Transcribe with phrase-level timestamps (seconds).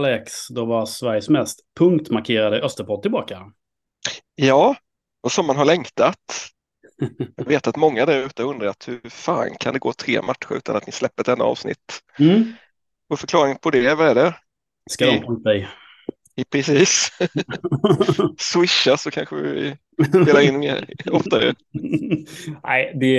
[0.00, 3.42] 2006, då var Sveriges mest punktmarkerade Österpott tillbaka.
[4.34, 4.76] Ja,
[5.22, 6.50] och som man har längtat.
[7.36, 10.76] Jag vet att många där ute undrat hur fan kan det gå tre matcher utan
[10.76, 12.00] att ni släpper ett enda avsnitt?
[12.18, 12.52] Mm.
[13.08, 14.34] Och förklaringen på det, vad är det?
[14.90, 15.68] Ska de punkta dig?
[16.38, 17.10] I precis.
[18.38, 19.76] Swisha så kanske vi
[20.08, 21.54] spelar in mer oftare.
[22.64, 23.18] Nej, det,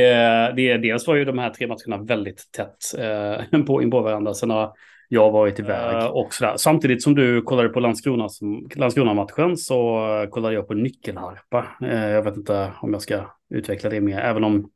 [0.56, 4.34] det, dels var ju de här tre matcherna väldigt tätt eh, på in på varandra.
[4.34, 4.74] Sen har
[5.08, 6.54] jag varit iväg uh, och sådär.
[6.58, 8.30] Samtidigt som du kollade på Landskrona,
[8.76, 11.68] Landskrona-matchen så kollade jag på nyckelharpa.
[11.84, 14.70] Uh, jag vet inte om jag ska utveckla det mer, även om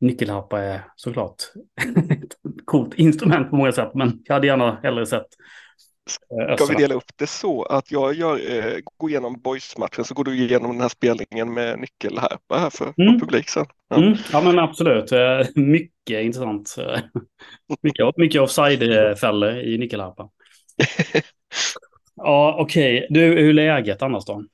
[0.00, 1.36] nyckelharpa är såklart
[2.10, 3.90] ett coolt instrument på många sätt.
[3.94, 5.63] Men jag hade gärna hellre sett Eh,
[6.56, 10.24] Ska vi dela upp det så att jag gör, eh, går igenom boys-matchen så går
[10.24, 13.20] du igenom den här spelningen med nyckelharpa här för mm.
[13.20, 13.66] publik sen?
[13.88, 13.96] Ja.
[13.96, 14.14] Mm.
[14.32, 16.76] ja men absolut, eh, mycket intressant.
[17.82, 20.28] mycket, mycket offside-fällor i nyckelharpa.
[22.16, 23.06] ja okej, okay.
[23.10, 24.44] du hur är läget annars då?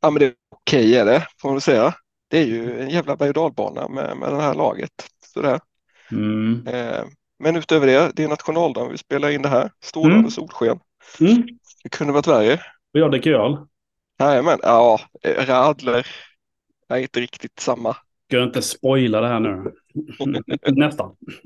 [0.00, 1.94] Ja men det är okej okay, är det, får man säga.
[2.28, 4.90] Det är ju en jävla berg och dalbana med, med det här laget.
[5.26, 5.60] Sådär.
[6.12, 6.66] Mm.
[6.66, 7.04] Eh,
[7.40, 9.70] men utöver det, det är nationaldagen vi spelar in det här.
[9.82, 10.30] Strålande mm.
[10.30, 10.80] solsken.
[11.20, 11.46] Mm.
[11.82, 12.54] Det kunde varit värre.
[12.94, 13.56] Och jag dricker öl.
[14.20, 16.06] Jajamän, ja, radler
[16.88, 17.96] är inte riktigt samma.
[18.26, 19.72] Ska jag inte spoila det här nu?
[20.76, 21.16] Nästan.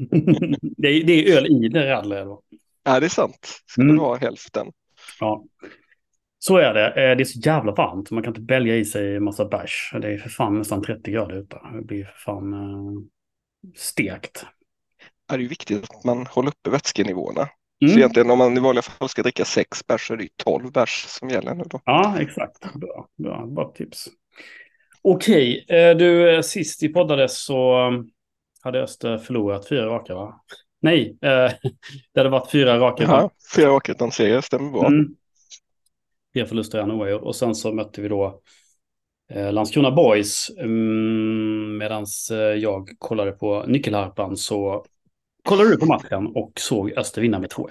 [0.77, 2.27] det, är, det är öl i det radler.
[2.84, 3.62] Ja, det är sant.
[3.67, 3.97] Ska mm.
[3.97, 4.67] det vara hälften.
[5.20, 5.45] Ja.
[6.39, 6.86] Så är det.
[6.86, 8.11] Eh, det är så jävla varmt.
[8.11, 9.91] Man kan inte bälga i sig en massa bärs.
[10.03, 11.61] Det är för fan nästan 30 grader ute.
[11.75, 13.03] Det blir för fan uh,
[13.77, 14.47] stekt
[15.33, 17.48] är det viktigt att man håller uppe vätskenivåerna.
[17.83, 17.92] Mm.
[17.92, 20.73] Så egentligen om man i vanliga fall ska dricka sex bärs så är det 12
[20.73, 21.80] bärs som gäller nu då.
[21.85, 22.74] Ja, exakt.
[22.74, 23.46] Bra, bra.
[23.46, 24.08] bra tips.
[25.02, 28.11] Okej, eh, du, eh, sist vi poddade så um,
[28.62, 30.40] hade Öster förlorat fyra raka, va?
[30.83, 31.29] Nej, eh,
[32.12, 33.02] det hade varit fyra raka.
[33.02, 34.86] Ja, fyra raka utan seger, stämmer bra.
[34.86, 35.17] Mm.
[36.35, 37.23] Fyra förluster, en oavgjord.
[37.23, 38.41] Och sen så mötte vi då
[39.51, 40.51] Landskrona Boys.
[40.58, 42.06] Mm, Medan
[42.58, 44.85] jag kollade på nyckelharpan så
[45.44, 47.70] kollade du på matchen och såg Öster vinna med 2-1.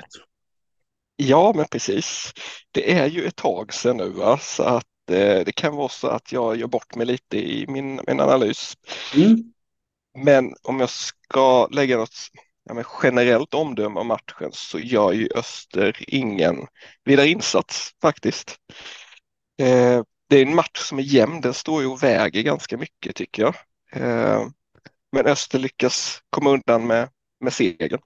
[1.16, 2.34] Ja, men precis.
[2.72, 4.38] Det är ju ett tag sedan nu, va?
[4.38, 8.02] så att eh, det kan vara så att jag gör bort mig lite i min,
[8.08, 8.78] min analys.
[9.16, 9.54] Mm.
[10.18, 12.30] Men om jag ska lägga något
[12.64, 16.68] ja, generellt omdöme om matchen så gör ju Öster ingen
[17.04, 18.58] vidare insats faktiskt.
[19.62, 23.16] Eh, det är en match som är jämn, den står ju och väger ganska mycket
[23.16, 23.56] tycker jag.
[23.92, 24.48] Eh,
[25.12, 27.10] men Öster lyckas komma undan med
[27.44, 28.00] med segern.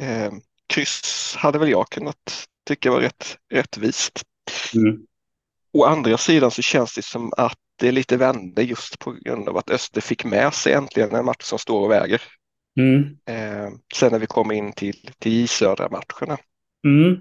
[0.00, 0.32] Eh,
[0.66, 4.22] kryss hade väl jag kunnat tycka var rätt rättvist.
[4.74, 5.06] Mm.
[5.72, 9.56] Å andra sidan så känns det som att det lite vände just på grund av
[9.56, 12.22] att Öster fick med sig äntligen en match som står och väger.
[12.80, 13.02] Mm.
[13.26, 16.38] Eh, sen när vi kom in till, till J Södra-matcherna.
[16.86, 17.20] Mm.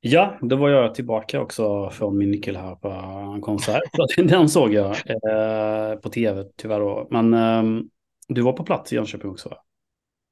[0.00, 2.88] Ja, då var jag tillbaka också från min nyckel här på
[3.34, 3.82] en konsert.
[4.16, 7.08] Den såg jag eh, på tv tyvärr då.
[7.10, 7.82] Men eh,
[8.28, 9.54] du var på plats i Jönköping också?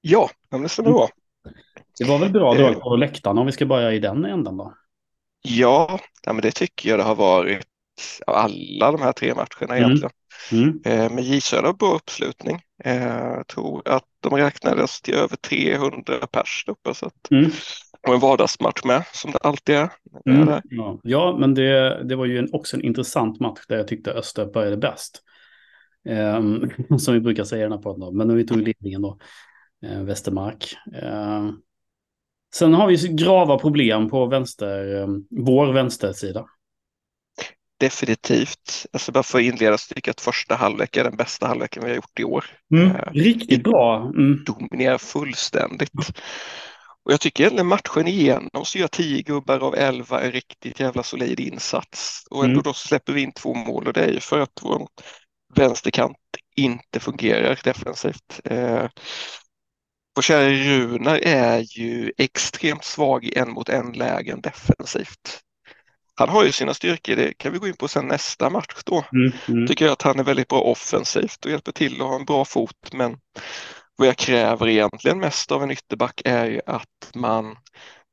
[0.09, 1.09] Ja, det stämmer bra.
[1.99, 2.79] Det var väl bra drag eh.
[2.79, 4.75] på läktaren om vi ska börja i den änden då?
[5.43, 7.67] Ja, men det tycker jag det har varit
[8.27, 9.85] alla de här tre matcherna mm.
[9.85, 10.13] egentligen.
[10.53, 10.81] Mm.
[10.85, 12.61] Eh, med J Södra bra uppslutning.
[12.85, 16.95] Eh, jag tror att de räknades till över 300 pers uppe.
[16.95, 17.51] Så att, mm.
[18.09, 19.91] Och en vardagsmatch med, som det alltid är.
[20.27, 20.61] Mm.
[20.65, 21.01] Ja.
[21.03, 24.47] ja, men det, det var ju en, också en intressant match där jag tyckte Öster
[24.47, 25.23] började bäst.
[26.09, 28.17] Um, som vi brukar säga i den här podden.
[28.17, 29.19] Men när vi tog ledningen då.
[29.85, 30.75] Eh, Västermark.
[31.03, 31.51] Eh,
[32.55, 36.47] sen har vi grava problem på vänster, eh, vår vänstersida.
[37.81, 38.87] Definitivt.
[38.93, 41.83] Alltså bara för att inleda så tycker jag att första halvlek är den bästa halvleken
[41.83, 42.45] vi har gjort i år.
[42.75, 44.13] Mm, riktigt bra.
[44.17, 44.45] Mm.
[44.45, 45.93] Dominerar fullständigt.
[47.05, 51.03] Och jag tycker egentligen matchen igenom så gör tio gubbar av elva en riktigt jävla
[51.03, 52.25] solid insats.
[52.31, 52.63] Och ändå mm.
[52.63, 54.89] då släpper vi in två mål och det är ju för att vår
[55.55, 56.17] vänsterkant
[56.57, 58.41] inte fungerar defensivt.
[58.45, 58.87] Eh,
[60.17, 65.41] vår kära Runar är ju extremt svag i en mot en lägen defensivt.
[66.15, 69.05] Han har ju sina styrkor, det kan vi gå in på sen nästa match då.
[69.13, 69.67] Mm, mm.
[69.67, 72.45] Tycker jag att han är väldigt bra offensivt och hjälper till att ha en bra
[72.45, 72.93] fot.
[72.93, 73.19] Men
[73.97, 77.57] vad jag kräver egentligen mest av en ytterback är ju att man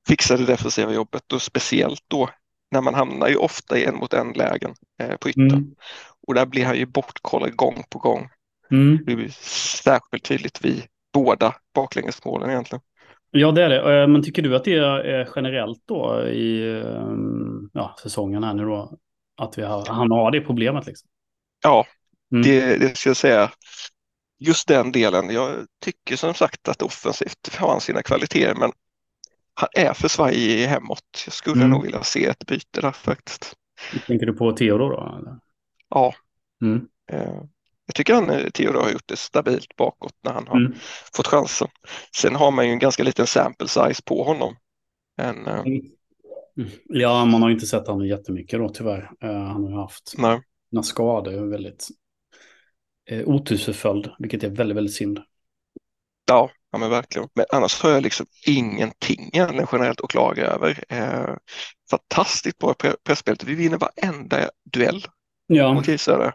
[0.08, 2.30] fixar det defensiva jobbet och speciellt då
[2.72, 5.52] när man hamnar ju ofta i en mot en lägen eh, på ytten.
[5.52, 5.76] Mm.
[6.28, 8.30] Och där blir han ju bortkollad gång på gång.
[8.72, 9.00] Mm.
[9.06, 9.30] Det blir
[9.84, 12.81] särskilt tydligt vid båda baklängesmålen egentligen.
[13.31, 14.01] Ja, det är det.
[14.01, 18.65] Eh, men tycker du att det är generellt då i ehm, ja, säsongen här nu
[18.65, 18.98] då?
[19.38, 21.10] Att vi har, han har det problemet liksom?
[21.63, 21.86] Ja,
[22.31, 22.44] mm.
[22.44, 23.51] det, det ska jag säga.
[24.39, 25.30] Just den delen.
[25.30, 28.71] Jag tycker som sagt att offensivt har han sina kvaliteter, men
[29.54, 31.24] han är för svajig hemåt.
[31.25, 31.69] Jag skulle mm.
[31.69, 33.54] nog vilja se ett byte där faktiskt.
[34.07, 35.18] Tänker du på Theodor då?
[35.19, 35.39] Eller?
[35.89, 36.13] Ja.
[36.62, 36.88] Mm.
[37.94, 40.74] Jag tycker han, eh, Theodor har gjort det stabilt bakåt när han har mm.
[41.16, 41.68] fått chansen.
[42.16, 44.56] Sen har man ju en ganska liten sample size på honom.
[45.22, 45.81] Eh, mm.
[46.86, 49.12] Ja, man har inte sett honom jättemycket då tyvärr.
[49.22, 50.42] han har haft Nej.
[50.72, 51.88] några skador väldigt
[53.10, 55.19] eh, otursföljd, vilket är väldigt, väldigt synd.
[56.28, 57.30] Ja, ja men verkligen.
[57.34, 60.84] Men annars har jag liksom ingenting generellt att klaga över.
[60.89, 61.36] Eh,
[61.89, 62.74] fantastiskt bra
[63.04, 63.36] presspel.
[63.46, 65.06] Vi vinner varenda duell
[65.48, 65.74] ja.
[65.74, 66.31] mot Israel.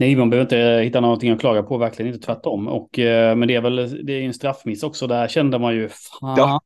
[0.00, 2.68] Nej, man behöver inte hitta någonting att klaga på, verkligen inte tvärtom.
[2.68, 5.06] Och, eh, men det är väl det är en straffmiss också.
[5.06, 6.60] Där kände man ju, fan, ja.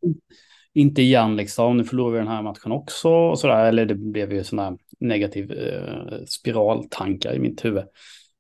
[0.75, 1.77] inte igen liksom.
[1.77, 3.09] Nu förlorar vi den här matchen också.
[3.09, 3.65] Och sådär.
[3.65, 7.85] Eller det blev ju sådana negativ eh, spiraltankar i mitt huvud.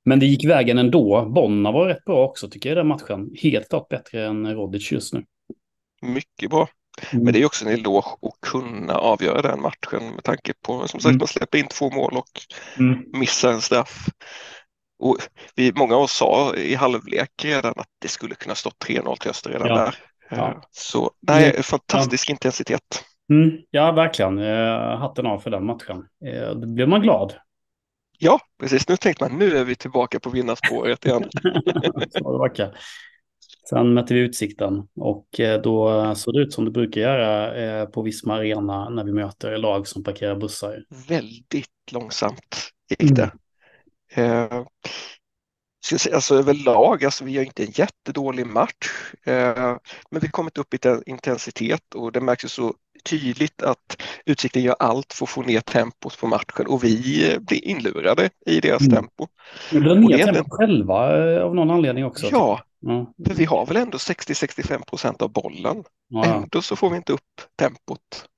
[0.04, 1.32] Men det gick vägen ändå.
[1.34, 3.30] Bonna var rätt bra också tycker jag i den matchen.
[3.42, 5.24] Helt klart bättre än Rodic just nu.
[6.02, 6.68] Mycket bra.
[7.12, 7.24] Mm.
[7.24, 11.00] Men det är också en eloge att kunna avgöra den matchen med tanke på, som
[11.00, 11.18] sagt, mm.
[11.18, 12.30] man släpper in två mål och
[12.78, 13.04] mm.
[13.12, 14.08] missar en straff.
[14.98, 15.16] Och
[15.54, 19.30] vi, många av oss sa i halvlek redan att det skulle kunna stå 3-0 till
[19.30, 19.74] Öster redan ja.
[19.74, 19.94] där.
[20.30, 20.48] Ja.
[20.48, 21.62] Eh, så nej, mm.
[21.62, 22.32] fantastisk ja.
[22.32, 23.04] intensitet.
[23.30, 23.50] Mm.
[23.70, 24.38] Ja, verkligen.
[24.38, 26.04] Eh, hatten av för den matchen.
[26.26, 27.34] Eh, då blev man glad.
[28.18, 28.88] Ja, precis.
[28.88, 31.24] Nu tänkte man nu är vi tillbaka på vinnarspåret igen.
[33.68, 35.26] Sen mötte vi Utsikten och
[35.62, 39.88] då såg det ut som det brukar göra på Visma Arena när vi möter lag
[39.88, 40.84] som parkerar bussar.
[41.08, 43.22] Väldigt långsamt gick det.
[43.22, 43.38] Mm.
[45.84, 49.76] Ska säga, alltså överlag, alltså vi gör inte en jättedålig match, eh,
[50.10, 52.74] men vi har kommit upp i intensitet och det märks ju så
[53.04, 57.40] tydligt att Utsikten gör allt för att få ner tempot på matchen och vi eh,
[57.40, 58.94] blir inlurade i deras mm.
[58.94, 59.26] tempo.
[59.70, 62.28] De drar ner tempot själva eh, av någon anledning också.
[62.30, 63.06] Ja, mm.
[63.26, 65.84] för vi har väl ändå 60-65 procent av bollen.
[66.08, 66.24] Ja.
[66.24, 68.28] Ändå så får vi inte upp tempot.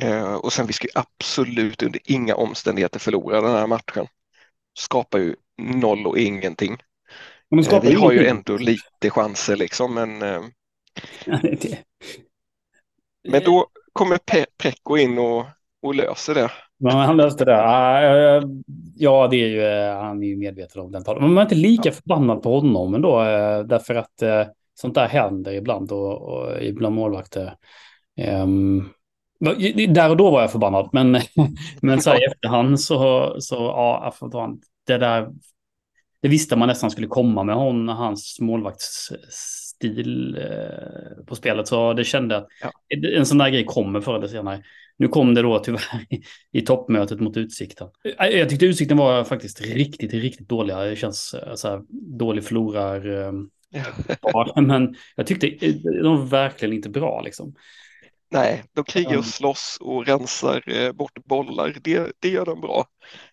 [0.00, 4.06] Eh, och sen vi ska absolut under inga omständigheter förlora den här matchen.
[4.74, 6.76] Skapar ju noll och ingenting.
[7.72, 10.40] Eh, vi har ju ändå lite chanser liksom men eh,
[13.28, 15.44] Men då kommer Pe Pekko in och,
[15.82, 16.50] och löser det.
[16.78, 17.52] Men han löste det.
[17.52, 18.48] Uh,
[18.96, 21.88] ja, det är ju, han är ju medveten om den Men man är inte lika
[21.88, 21.92] ja.
[21.92, 23.18] förbannad på honom ändå.
[23.66, 24.22] Därför att
[24.74, 27.54] sånt där händer ibland och, och ibland målvakter.
[28.42, 28.88] Um,
[29.88, 31.12] där och då var jag förbannad, men,
[31.82, 34.14] men så här i efterhand så, så ja,
[34.86, 35.28] det där,
[36.22, 39.12] det visste man nästan skulle komma med hon, hans målvakts
[39.82, 41.68] stil eh, på spelet.
[41.68, 42.70] Så det kände att ja.
[43.16, 44.62] en sån där grej kommer förr eller senare.
[44.96, 46.06] Nu kom det då tyvärr
[46.52, 47.88] i, toppmötet mot Utsikten.
[48.18, 50.84] Eh, jag tyckte Utsikten var faktiskt riktigt, riktigt dåliga.
[50.84, 51.82] Det känns eh, så här,
[52.18, 53.32] dålig förlorar.
[54.32, 54.60] Ja.
[54.60, 55.46] men jag tyckte
[56.02, 57.54] de var verkligen inte bra liksom.
[58.32, 61.76] Nej, de krigar och slåss och rensar eh, bort bollar.
[61.82, 62.84] Det, det gör de bra.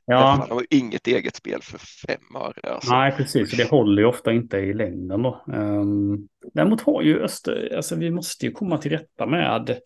[0.05, 0.37] Ja.
[0.39, 2.73] Men de har inget eget spel för fem öre.
[2.73, 2.91] Alltså.
[2.91, 3.57] Nej, precis.
[3.57, 5.43] Det håller ju ofta inte i längden då.
[5.47, 9.79] Um, däremot har ju Öster, alltså vi måste ju komma till rätta med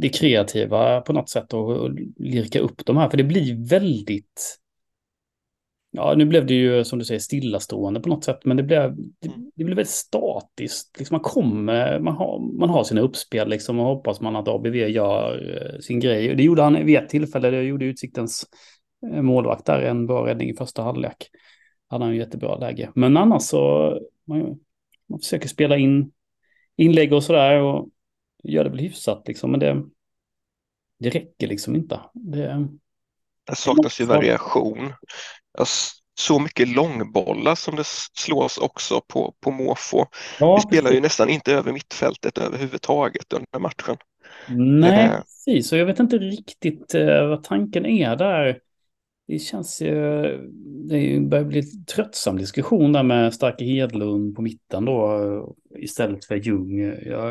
[0.00, 3.10] det kreativa på något sätt och lirka upp de här.
[3.10, 4.58] För det blir väldigt
[5.96, 8.96] Ja, nu blev det ju som du säger stillastående på något sätt, men det blev,
[8.96, 9.50] det, mm.
[9.54, 10.98] det blev väldigt statiskt.
[10.98, 14.74] Liksom man kommer, man har, man har sina uppspel liksom och hoppas man att ABV
[14.74, 16.34] gör eh, sin grej.
[16.34, 18.46] Det gjorde han vid ett tillfälle, det gjorde Utsiktens
[19.12, 21.30] eh, målvakt där, en bra räddning i första halvlek.
[21.88, 22.90] Hade han ju jättebra läge.
[22.94, 23.92] Men annars så,
[24.24, 24.58] man,
[25.08, 26.12] man försöker spela in
[26.76, 27.88] inlägg och sådär och
[28.42, 29.82] gör det väl hyfsat liksom, men det,
[30.98, 32.00] det räcker liksom inte.
[32.12, 32.68] Det,
[33.46, 34.92] det saknas ju variation
[36.18, 37.86] så mycket långbollar som det
[38.18, 40.06] slås också på, på måfå.
[40.40, 43.96] Ja, Vi spelar ju nästan inte över mittfältet överhuvudtaget under matchen.
[44.80, 45.16] Nej, eh.
[45.16, 45.72] precis.
[45.72, 48.60] Och jag vet inte riktigt eh, vad tanken är där.
[49.28, 49.92] Det känns ju,
[50.88, 56.80] det börjar bli tröttsam diskussion där med Starke Hedlund på mitten då istället för Ljung.
[57.06, 57.30] Jag,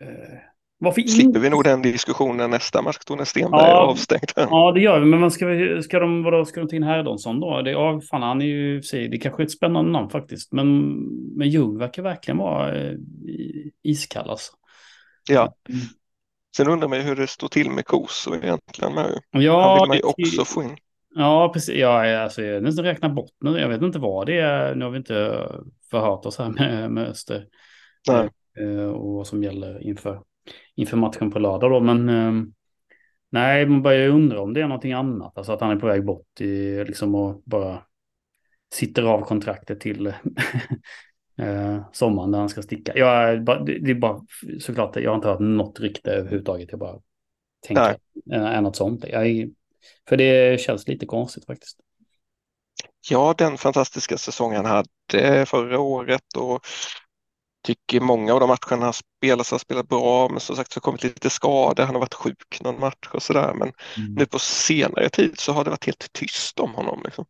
[0.00, 0.38] eh,
[0.80, 4.30] varför Slipper vi nog den diskussionen nästa match då när Stenberg ja, är avstängd.
[4.36, 5.06] Ja, det gör vi.
[5.06, 7.62] Men ska, vi, ska, de, vadå, ska de ta in Herdonsson då?
[7.62, 10.52] Det, ja, fan, han är ju, det kanske är ett spännande namn faktiskt.
[10.52, 10.88] Men,
[11.36, 12.94] men Ljung verkar verkligen vara eh,
[13.82, 14.52] iskall alltså.
[15.30, 15.54] Ja.
[15.68, 15.80] Mm.
[16.56, 18.94] Sen undrar man ju hur det står till med Koso egentligen.
[18.94, 19.20] Med.
[19.30, 20.76] Ja, Han vill man ju också få in.
[21.14, 21.76] Ja, precis.
[21.76, 23.58] Ja, alltså, jag nästan räknar bort nu.
[23.58, 24.74] Jag vet inte vad det är.
[24.74, 25.48] Nu har vi inte
[25.90, 27.46] förhört oss här med, med Öster.
[28.08, 28.28] Nej.
[28.60, 30.22] Eh, och vad som gäller inför
[30.74, 31.80] inför matchen på lördag då.
[31.80, 32.32] Men eh,
[33.30, 35.38] nej, man börjar undra om det är någonting annat.
[35.38, 37.82] Alltså att han är på väg bort i liksom och bara
[38.74, 40.06] sitter av kontraktet till,
[41.38, 42.92] eh, sommaren när han ska sticka.
[42.96, 44.20] Jag, det är bara
[44.60, 46.68] såklart, jag har inte hört något rykte överhuvudtaget.
[46.70, 47.00] Jag bara
[47.66, 47.96] tänker
[48.32, 49.04] är något sånt.
[49.08, 49.50] Jag,
[50.08, 51.78] för det känns lite konstigt faktiskt.
[53.10, 56.60] Ja, den fantastiska säsongen han hade förra året och
[57.62, 60.82] tycker många av de matcherna han spelat har spelat bra, men som sagt så har
[60.82, 61.84] kommit lite skador.
[61.84, 63.54] Han har varit sjuk någon match och sådär.
[63.54, 64.14] Men mm.
[64.14, 67.00] nu på senare tid så har det varit helt tyst om honom.
[67.04, 67.24] Liksom.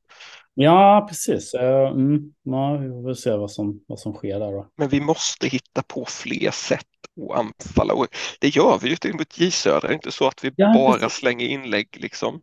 [0.54, 1.54] Ja, precis.
[1.54, 4.66] Mm, ja, vi får se vad som, vad som sker där då.
[4.76, 6.84] Men vi måste hitta på fler sätt
[7.30, 8.06] att anfalla och
[8.40, 9.80] det gör vi ju mot J Södra.
[9.80, 11.18] Det är inte så att vi ja, bara precis.
[11.18, 12.40] slänger inlägg liksom.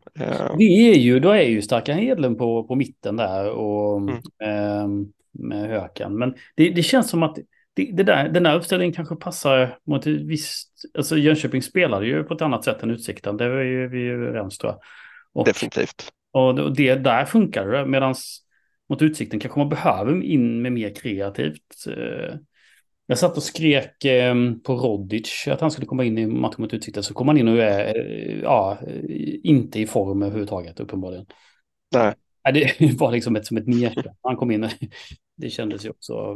[0.58, 4.16] Vi är ju, då är ju starka Hedlund på, på mitten där och mm.
[4.44, 4.88] eh,
[5.32, 6.18] med Höken.
[6.18, 7.38] Men det, det känns som att
[7.76, 10.72] det, det där, den där uppställningen kanske passar mot ett visst...
[10.98, 13.38] Alltså Jönköping spelade ju på ett annat sätt än Utsikten.
[13.38, 14.80] Det är ju, vi ju överens tror jag.
[15.34, 16.12] Och, Definitivt.
[16.32, 17.86] Och det, där funkar det.
[17.86, 18.16] Medan
[18.90, 21.88] mot Utsikten kanske man behöver in med mer kreativt.
[21.88, 22.36] Eh,
[23.06, 26.74] jag satt och skrek ehm, på Rodic att han skulle komma in i matchen mot
[26.74, 27.04] Utsikten.
[27.04, 28.80] Så kom han in och är eh, ja,
[29.44, 31.26] inte i form överhuvudtaget uppenbarligen.
[31.94, 32.14] Nej.
[32.54, 34.14] Det var liksom ett, som ett neka.
[34.22, 34.70] Han kom in.
[35.38, 36.36] Det kändes ju också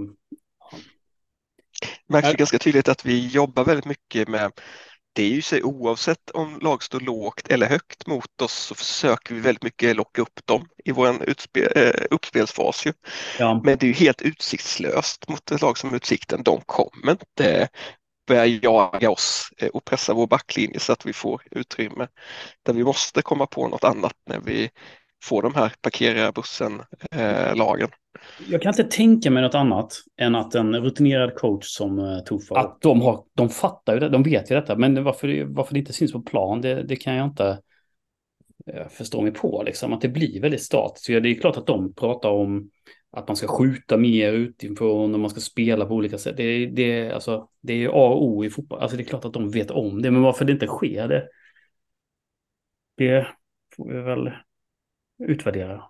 [2.07, 4.51] märks ju ganska tydligt att vi jobbar väldigt mycket med
[5.13, 9.35] det är ju så oavsett om lag står lågt eller högt mot oss så försöker
[9.35, 12.85] vi väldigt mycket locka upp dem i vår utspel, eh, uppspelsfas.
[12.85, 12.93] Ju.
[13.39, 13.61] Ja.
[13.63, 16.43] Men det är ju helt utsiktslöst mot ett lag som Utsikten.
[16.43, 17.69] De kommer inte
[18.27, 22.07] börja jaga oss eh, och pressa vår backlinje så att vi får utrymme.
[22.65, 24.69] Där vi måste komma på något annat när vi
[25.23, 27.89] får de här parkera bussen-lagen.
[27.91, 27.99] Eh,
[28.49, 32.81] jag kan inte tänka mig något annat än att en rutinerad coach som Tofa, att
[32.81, 35.93] de, har, de fattar ju det, de vet ju detta, men varför, varför det inte
[35.93, 37.59] syns på plan, det, det kan jag inte
[38.73, 41.07] uh, förstå mig på, liksom, att det blir väldigt statiskt.
[41.07, 42.69] Det är klart att de pratar om
[43.11, 46.37] att man ska skjuta mer utifrån och man ska spela på olika sätt.
[46.37, 48.79] Det, det, alltså, det är A och O i fotboll.
[48.79, 51.27] Alltså det är klart att de vet om det, men varför det inte sker, det,
[52.97, 53.27] det
[53.75, 54.31] får vi väl
[55.19, 55.83] utvärdera.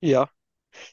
[0.00, 0.28] Ja,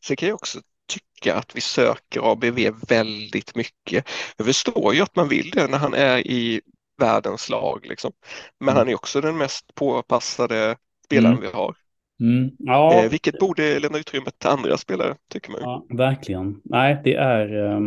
[0.01, 4.09] Sen kan jag också tycka att vi söker ABV väldigt mycket.
[4.38, 6.61] Jag förstår ju att man vill det när han är i
[6.97, 8.11] världens lag, liksom.
[8.59, 8.77] men mm.
[8.77, 11.49] han är också den mest påpassade spelaren mm.
[11.49, 11.75] vi har.
[12.19, 12.51] Mm.
[12.59, 12.93] Ja.
[12.93, 15.61] Eh, vilket borde lämna utrymme till andra spelare, tycker man.
[15.61, 16.61] Ja, verkligen.
[16.63, 17.79] Nej, det är eh,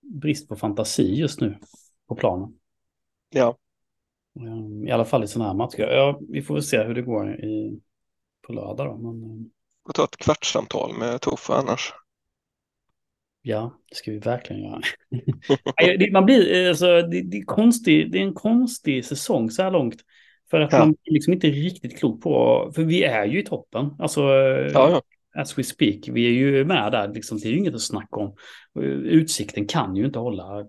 [0.00, 1.58] brist på fantasi just nu
[2.08, 2.52] på planen.
[3.30, 3.56] Ja.
[4.40, 5.82] Eh, I alla fall i sådana här matcher.
[5.82, 7.80] Ja, vi får väl se hur det går i,
[8.48, 8.86] på lördag.
[8.86, 8.96] Då.
[8.96, 9.50] Men, ehm,
[9.88, 11.92] och ta ett kvartssamtal med Toffe annars.
[13.42, 14.80] Ja, det ska vi verkligen göra.
[16.12, 19.96] man blir, alltså, det, det, är konstig, det är en konstig säsong så här långt.
[20.50, 20.78] För att ja.
[20.78, 23.90] man blir liksom inte riktigt klok på, för vi är ju i toppen.
[23.98, 25.02] Alltså, ja, ja.
[25.40, 28.16] as we speak, vi är ju med där, liksom, det är ju inget att snacka
[28.16, 28.36] om.
[29.04, 30.66] Utsikten kan ju inte hålla,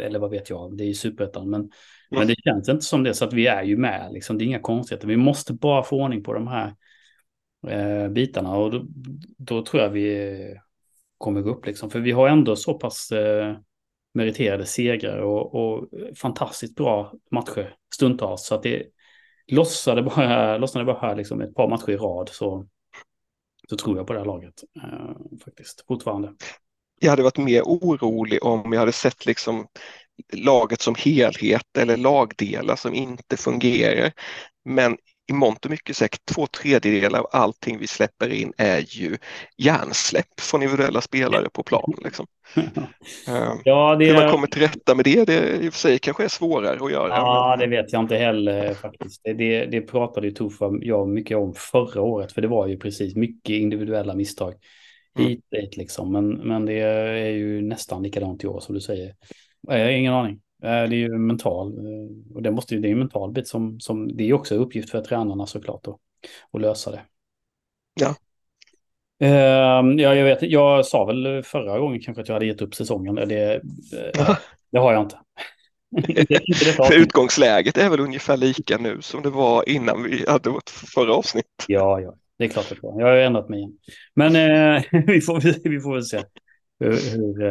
[0.00, 1.70] eller vad vet jag, det är ju superettan, men, mm.
[2.10, 4.46] men det känns inte som det, så att vi är ju med, liksom, det är
[4.46, 5.08] inga konstigheter.
[5.08, 6.74] Vi måste bara få ordning på de här
[7.66, 8.84] eh, bitarna och då,
[9.38, 10.56] då, tror jag vi
[11.18, 11.90] kommer gå upp liksom.
[11.90, 13.56] För vi har ändå så pass eh,
[14.14, 18.46] meriterade segrar och, och, fantastiskt bra matcher stundtals.
[18.46, 18.82] Så att det
[19.46, 22.66] lossade bara, lossnade bara här liksom ett par matcher i rad så,
[23.70, 26.34] så tror jag på det här laget eh, faktiskt fortfarande.
[27.00, 29.66] Jag hade varit mer orolig om jag hade sett liksom
[30.32, 34.12] laget som helhet eller lagdelar som inte fungerar.
[34.64, 34.96] Men
[35.28, 39.16] i mångt och mycket säkert två tredjedelar av allting vi släpper in är ju
[39.56, 41.94] hjärnsläpp från individuella spelare på plan.
[42.04, 42.26] Liksom.
[43.64, 44.04] ja, det...
[44.04, 46.84] Hur man kommer till rätta med det, det i och för sig kanske är svårare
[46.84, 47.08] att göra.
[47.08, 47.70] Ja, men...
[47.70, 49.20] det vet jag inte heller faktiskt.
[49.24, 52.78] Det, det, det pratade ju Tuffa jag mycket om förra året, för det var ju
[52.78, 54.54] precis mycket individuella misstag.
[55.18, 55.28] Mm.
[55.28, 59.14] Hit dit liksom, men, men det är ju nästan likadant i år som du säger.
[59.60, 60.40] Jag har ingen aning.
[60.62, 63.48] Eh, det är ju mental, eh, och det måste ju, det är en mental bit
[63.48, 65.96] som, som det är också uppgift för tränarna såklart att,
[66.52, 67.00] att lösa det.
[68.00, 68.14] Ja.
[69.22, 72.74] Uh, ja, jag vet, jag sa väl förra gången kanske att jag hade gett upp
[72.74, 73.14] säsongen.
[73.14, 74.36] Det, uh,
[74.72, 75.18] det har jag inte.
[76.76, 81.14] för utgångsläget är väl ungefär lika nu som det var innan vi hade vårt förra
[81.14, 81.64] avsnitt.
[81.68, 83.00] Ja, ja, det är klart att det var.
[83.00, 83.72] Jag har ändrat mig igen.
[84.14, 86.22] Men uh, vi, får, vi får väl se
[86.80, 87.42] hur, hur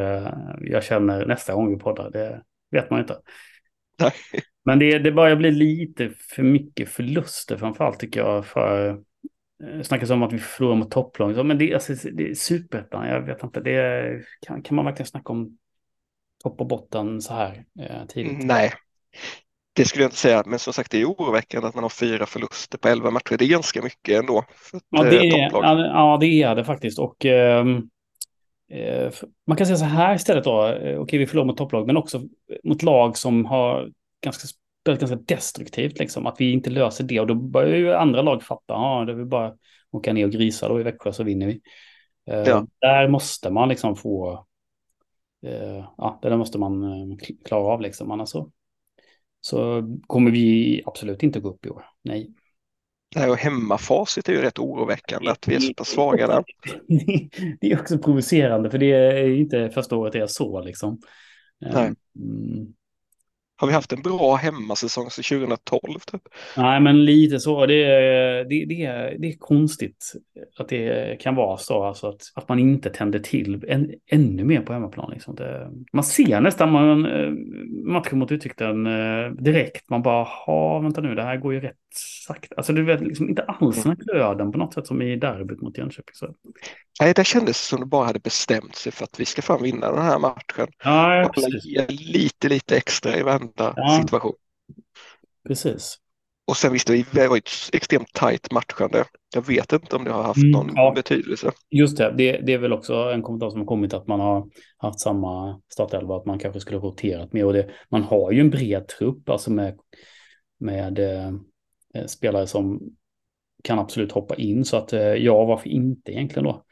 [0.71, 2.11] jag känner nästa gång vi poddar.
[2.11, 3.17] Det, vet man inte.
[3.99, 4.11] Nej.
[4.65, 8.45] Men det, det börjar bli lite för mycket förluster framförallt tycker jag.
[8.45, 8.99] För,
[9.59, 11.45] det eh, snackas om att vi förlorar mot topplag.
[11.45, 13.59] Men det, alltså, det är superettan, jag vet inte.
[13.59, 15.57] Det, kan, kan man verkligen snacka om
[16.43, 18.45] topp och botten så här eh, tidigt?
[18.45, 18.73] Nej,
[19.73, 22.25] det skulle jag inte säga, men som sagt det är oroväckande att man har fyra
[22.25, 23.37] förluster på elva matcher.
[23.37, 24.45] Det är ganska mycket ändå.
[24.55, 26.99] För ett, ja, det eh, är, ja, det är det faktiskt.
[26.99, 27.79] Och eh, eh,
[29.47, 32.21] man kan säga så här istället då, eh, okej vi förlorar mot topplag, men också
[32.63, 34.47] mot lag som har ganska
[34.87, 37.19] spelat ganska destruktivt, liksom, att vi inte löser det.
[37.19, 39.53] Och då börjar ju andra lag fatta, ja, det vill bara
[39.91, 41.61] åka ner och grisa då i Växjö så vinner vi.
[42.27, 42.67] Eh, ja.
[42.81, 44.45] Där måste man liksom få,
[45.45, 48.51] eh, ja, det där måste man eh, klara av liksom, annars så,
[49.41, 52.33] så kommer vi absolut inte gå upp i år, nej.
[53.17, 56.43] Nej, och hemmafacit är ju rätt oroväckande att vi är så pass svaga där.
[57.61, 60.99] Det är också provocerande för det är inte första året det är så liksom.
[61.59, 61.93] Nej.
[62.15, 62.73] Mm.
[63.59, 65.99] Har vi haft en bra hemmasäsong sedan 2012?
[66.11, 66.21] Typ?
[66.57, 67.65] Nej, men lite så.
[67.65, 67.83] Det,
[68.43, 70.13] det, det, är, det är konstigt
[70.59, 71.83] att det kan vara så.
[71.83, 75.11] Alltså att, att man inte tänder till än, ännu mer på hemmaplan.
[75.13, 75.35] Liksom.
[75.35, 77.31] Det, man ser nästan man, eh,
[77.93, 79.89] matchen mot Utsikten eh, direkt.
[79.89, 81.75] Man bara, ha vänta nu, det här går ju rätt
[82.27, 82.55] sakta.
[82.55, 85.61] Alltså det är liksom inte alls den här glöden på något sätt som i derbyt
[85.61, 86.13] mot Jönköping.
[86.13, 86.35] Så.
[87.01, 89.91] Nej, det kändes som det bara hade bestämt sig för att vi ska fan vinna
[89.91, 90.67] den här matchen.
[90.83, 91.31] Ja,
[91.65, 93.99] ja lite, lite extra i varenda ja.
[94.01, 94.35] situation.
[95.47, 95.97] Precis.
[96.47, 99.05] Och sen visst, det var ett extremt tajt matchande.
[99.35, 100.91] Jag vet inte om det har haft mm, någon ja.
[100.95, 101.51] betydelse.
[101.69, 102.13] Just det.
[102.17, 105.61] det, det är väl också en kommentar som har kommit att man har haft samma
[105.73, 107.45] startelva, att man kanske skulle roterat mer.
[107.45, 109.79] Och det, man har ju en bred trupp, alltså med,
[110.59, 111.31] med eh,
[112.05, 112.81] spelare som
[113.63, 114.65] kan absolut hoppa in.
[114.65, 116.63] Så att eh, ja, varför inte egentligen då?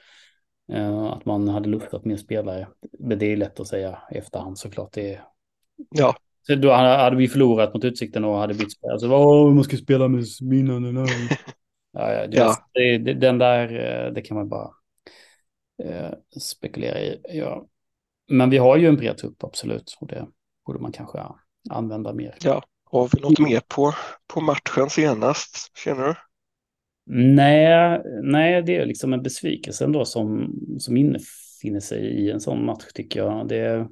[0.74, 2.68] Eh, att man hade luftat mer spelare.
[3.00, 4.94] Men det är lätt att säga i efterhand såklart.
[4.94, 5.20] Det,
[5.90, 6.16] ja.
[6.48, 8.94] Så då hade vi förlorat mot Utsikten och hade bytt spelare.
[8.94, 11.06] Alltså, Åh, man ska spela med mina.
[11.92, 12.56] ja, det, ja.
[12.74, 13.68] Det, det, den där,
[14.08, 14.70] eh, det kan man bara
[15.84, 17.22] eh, spekulera i.
[17.24, 17.68] Ja.
[18.28, 19.98] Men vi har ju en bred trupp, absolut.
[20.00, 20.28] Och det
[20.66, 21.20] borde man kanske
[21.70, 22.36] använda mer.
[22.42, 23.94] Ja, har vi något mer på,
[24.28, 26.16] på matchen senast, känner du?
[27.08, 32.66] Nej, nej, det är liksom en besvikelse ändå som, som infinner sig i en sån
[32.66, 33.48] match tycker jag.
[33.48, 33.88] Det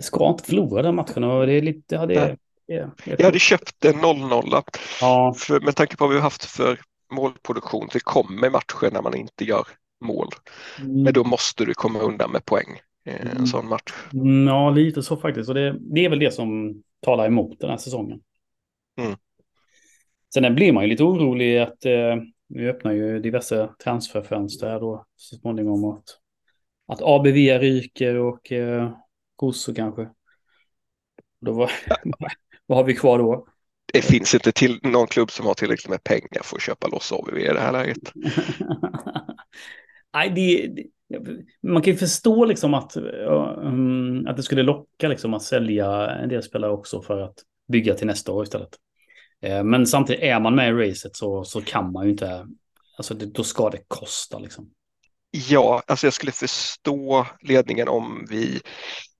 [0.00, 2.36] ska inte förlora den matchen och det är lite, ja, det,
[2.66, 4.62] det, jag hade köpt en 0-0
[5.00, 5.34] ja.
[5.38, 6.80] för, med tanke på vad vi har haft för
[7.12, 7.88] målproduktion.
[7.92, 9.66] Det kommer matcher när man inte gör
[10.00, 10.28] mål.
[10.80, 11.02] Mm.
[11.02, 12.80] Men då måste du komma undan med poäng.
[13.04, 13.46] En mm.
[13.46, 13.92] sån match.
[14.12, 15.48] Mm, ja, lite så faktiskt.
[15.48, 18.20] Och det, det är väl det som talar emot den här säsongen.
[18.98, 19.16] Mm.
[20.34, 22.16] Sen blir man ju lite orolig att eh,
[22.48, 25.84] vi öppnar ju diverse transferfönster då så småningom.
[25.84, 26.04] Att,
[26.86, 28.92] att ABV ryker och eh,
[29.36, 30.08] Kosso kanske.
[31.40, 31.70] Då var,
[32.66, 33.46] vad har vi kvar då?
[33.92, 37.12] Det finns inte till någon klubb som har tillräckligt med pengar för att köpa loss
[37.12, 38.12] ABV i det här läget.
[40.14, 40.84] Nej, det,
[41.62, 46.28] man kan ju förstå liksom att, um, att det skulle locka liksom att sälja en
[46.28, 47.34] del spelare också för att
[47.68, 48.76] bygga till nästa år istället.
[49.42, 52.46] Eh, men samtidigt är man med i racet så, så kan man ju inte,
[52.96, 54.70] alltså det, då ska det kosta liksom.
[55.30, 58.60] Ja, alltså jag skulle förstå ledningen om vi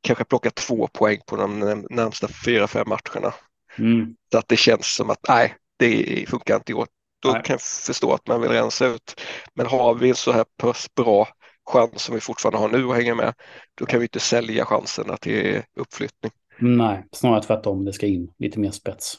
[0.01, 1.59] kanske plockar två poäng på de
[1.91, 3.35] närmsta fyra, fem matcherna.
[3.79, 4.17] Mm.
[4.33, 6.87] Så att det känns som att nej, det funkar inte i år.
[7.23, 7.43] Då nej.
[7.45, 9.21] kan jag förstå att man vill rensa ut.
[9.55, 11.29] Men har vi en så här pass bra
[11.70, 13.35] chans som vi fortfarande har nu att hänga med,
[13.75, 16.33] då kan vi inte sälja chanserna till uppflyttning.
[16.59, 17.85] Nej, snarare tvärtom.
[17.85, 19.18] Det ska in lite mer spets.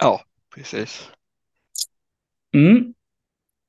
[0.00, 0.20] Ja,
[0.54, 1.10] precis.
[2.54, 2.94] Mm.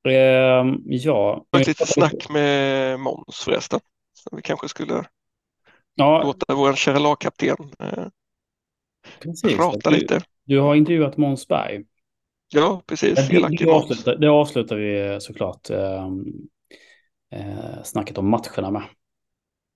[0.07, 1.45] Eh, ja.
[1.57, 3.79] Ett litet snack med Måns förresten.
[4.13, 5.05] Som vi kanske skulle
[5.95, 6.23] ja.
[6.23, 8.07] låta vår kära lagkapten eh,
[9.19, 9.57] precis.
[9.57, 10.21] prata du, lite.
[10.43, 11.83] Du har intervjuat Måns Berg.
[12.53, 13.15] Ja, precis.
[13.29, 15.69] Det, det, avslutar, det avslutar vi såklart
[17.31, 18.83] eh, snacket om matcherna med.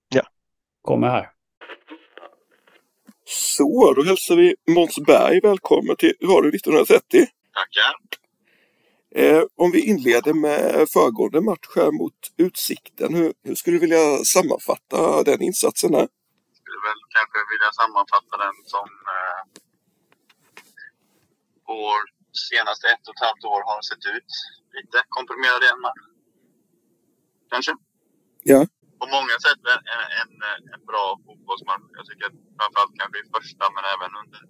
[0.08, 0.22] Ja.
[0.82, 1.30] Kommer här.
[3.24, 7.26] Så, då hälsar vi Måns Berg välkommen till Radio 1930.
[7.54, 7.94] Tackar.
[9.14, 13.14] Eh, om vi inleder med föregående match här mot Utsikten.
[13.14, 16.08] Hur, hur skulle du vilja sammanfatta den insatsen här?
[16.48, 19.40] Jag skulle väl kanske vilja sammanfatta den som eh,
[21.66, 21.98] vår
[22.48, 24.30] senaste ett och ett halvt år har sett ut.
[24.76, 26.09] Lite komprimerad i en match.
[27.50, 27.72] Kanske?
[28.42, 28.66] Ja
[29.00, 29.82] på många sätt en,
[30.20, 30.32] en,
[30.74, 31.88] en bra fotbollsmatch.
[31.98, 34.40] Jag tycker att framförallt kanske i första men även under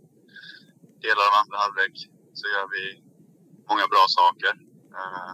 [1.04, 1.94] delar av andra halvlek
[2.38, 2.84] så gör vi
[3.70, 4.54] många bra saker.
[5.00, 5.32] Uh,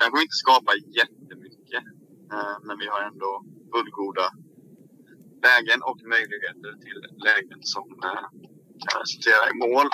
[0.00, 1.84] kanske inte skapar jättemycket
[2.34, 3.30] uh, men vi har ändå
[3.72, 4.26] fullgoda
[5.46, 8.26] lägen och möjligheter till lägen som uh,
[8.82, 9.88] kan resultera i mål.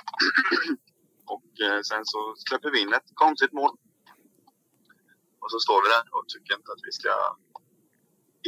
[1.34, 1.50] och
[1.90, 3.72] sen så släpper vi in ett konstigt mål.
[5.44, 7.12] Och så står vi där och tycker inte att vi ska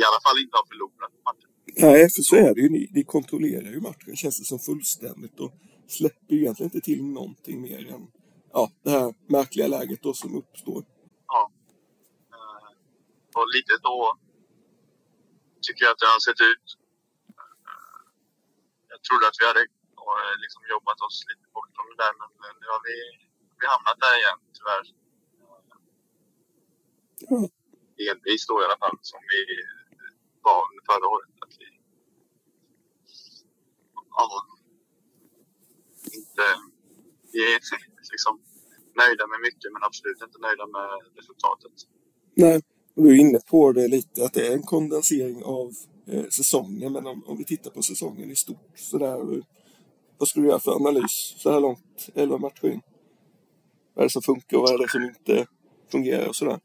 [0.01, 1.51] i alla fall inte har förlorat matchen.
[1.87, 2.69] Nej, för så är det ju.
[2.77, 5.53] Ni, ni kontrollerar ju matchen känns det som fullständigt och
[5.99, 8.03] släpper ju egentligen inte till någonting mer än
[8.57, 10.81] ja, det här märkliga läget då som uppstår.
[11.35, 11.43] Ja.
[12.37, 12.69] Eh,
[13.39, 13.95] Och lite så
[15.65, 16.67] tycker jag att det har sett ut.
[18.93, 19.63] Jag trodde att vi hade
[20.45, 22.97] liksom jobbat oss lite bort från det där, men nu har vi,
[23.61, 24.85] vi hamnat där igen tyvärr.
[27.31, 27.49] Mm.
[27.97, 29.41] Delvis då i alla fall, som vi
[30.47, 31.33] var eh, under förra året.
[31.45, 31.69] Att vi,
[34.17, 34.27] ja,
[36.19, 36.47] inte,
[37.33, 37.61] vi är
[38.15, 38.35] liksom
[39.01, 41.73] nöjda med mycket men absolut inte nöjda med resultatet.
[42.35, 42.63] Nej,
[42.95, 45.73] och du är inne på det lite, att det är en kondensering av
[46.07, 46.93] eh, säsongen.
[46.93, 49.35] Men om, om vi tittar på säsongen i stort, sådär.
[49.35, 49.45] Eh,
[50.19, 52.81] vad skulle du göra för analys så här långt, 11 matcher in?
[53.95, 55.47] Vad är det som funkar och vad är det som inte
[55.93, 56.61] fungerar och sådär?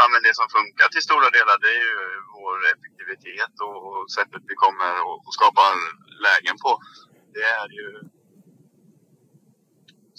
[0.00, 1.98] Ja, men det som funkar till stora delar det är ju
[2.38, 5.64] vår effektivitet och sättet vi kommer att skapa
[6.26, 6.70] lägen på.
[7.34, 7.88] Det är ju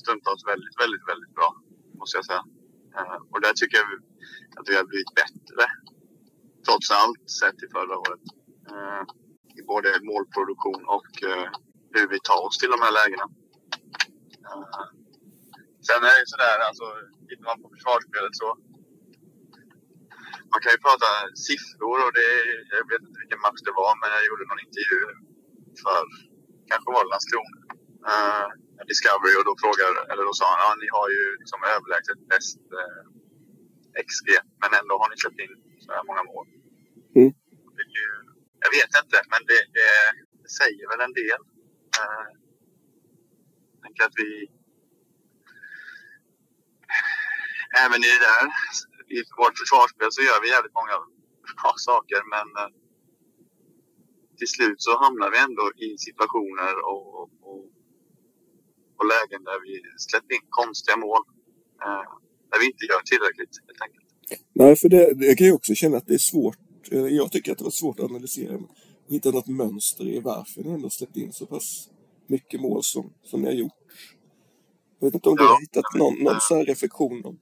[0.01, 1.49] stundtals väldigt, väldigt, väldigt bra,
[1.99, 2.43] måste jag säga.
[2.97, 3.87] Eh, och där tycker jag
[4.57, 5.63] att vi har blivit bättre,
[6.65, 8.25] trots allt, sett till förra året.
[8.71, 9.03] Eh,
[9.59, 11.47] I både målproduktion och eh,
[11.93, 13.25] hur vi tar oss till de här lägena.
[15.87, 16.85] Sen är det ju sådär, alltså,
[17.29, 18.47] tittar man på försvarsspelet så
[20.51, 21.09] man kan ju prata
[21.47, 22.29] siffror och det,
[22.75, 25.01] jag vet inte vilken match det var, men jag gjorde någon intervju
[25.83, 26.01] för,
[26.69, 27.57] kanske var det Landskrona,
[28.11, 28.47] uh,
[28.89, 32.63] Discovery och då frågar, eller då sa han, ja ni har ju liksom överlägset bäst
[32.81, 33.03] uh,
[34.07, 34.27] XG,
[34.61, 36.45] men ändå har ni släppt in så här många mål.
[37.19, 37.31] Mm.
[37.97, 38.07] Ju,
[38.63, 39.89] jag vet inte, men det, det,
[40.41, 41.41] det säger väl en del.
[41.99, 42.27] Uh,
[43.71, 44.31] jag tänker att vi
[47.83, 48.45] även i det där
[49.15, 50.97] i vårt försvarsspel så gör vi jävligt många
[51.59, 52.71] bra saker men eh,
[54.39, 57.05] till slut så hamnar vi ändå i situationer och,
[57.49, 57.63] och,
[58.97, 59.73] och lägen där vi
[60.07, 61.23] släpper in konstiga mål.
[61.85, 62.09] Eh,
[62.49, 64.07] där vi inte gör tillräckligt helt enkelt.
[64.53, 66.57] Nej, för det, det kan jag också känna att det är svårt.
[66.91, 68.69] Eh, jag tycker att det var svårt att analysera och
[69.09, 71.89] hitta något mönster i varför ni ändå släppt in så pass
[72.27, 73.79] mycket mål som, som ni har gjort.
[74.99, 77.39] Jag vet inte om du har hittat någon, någon reflektion om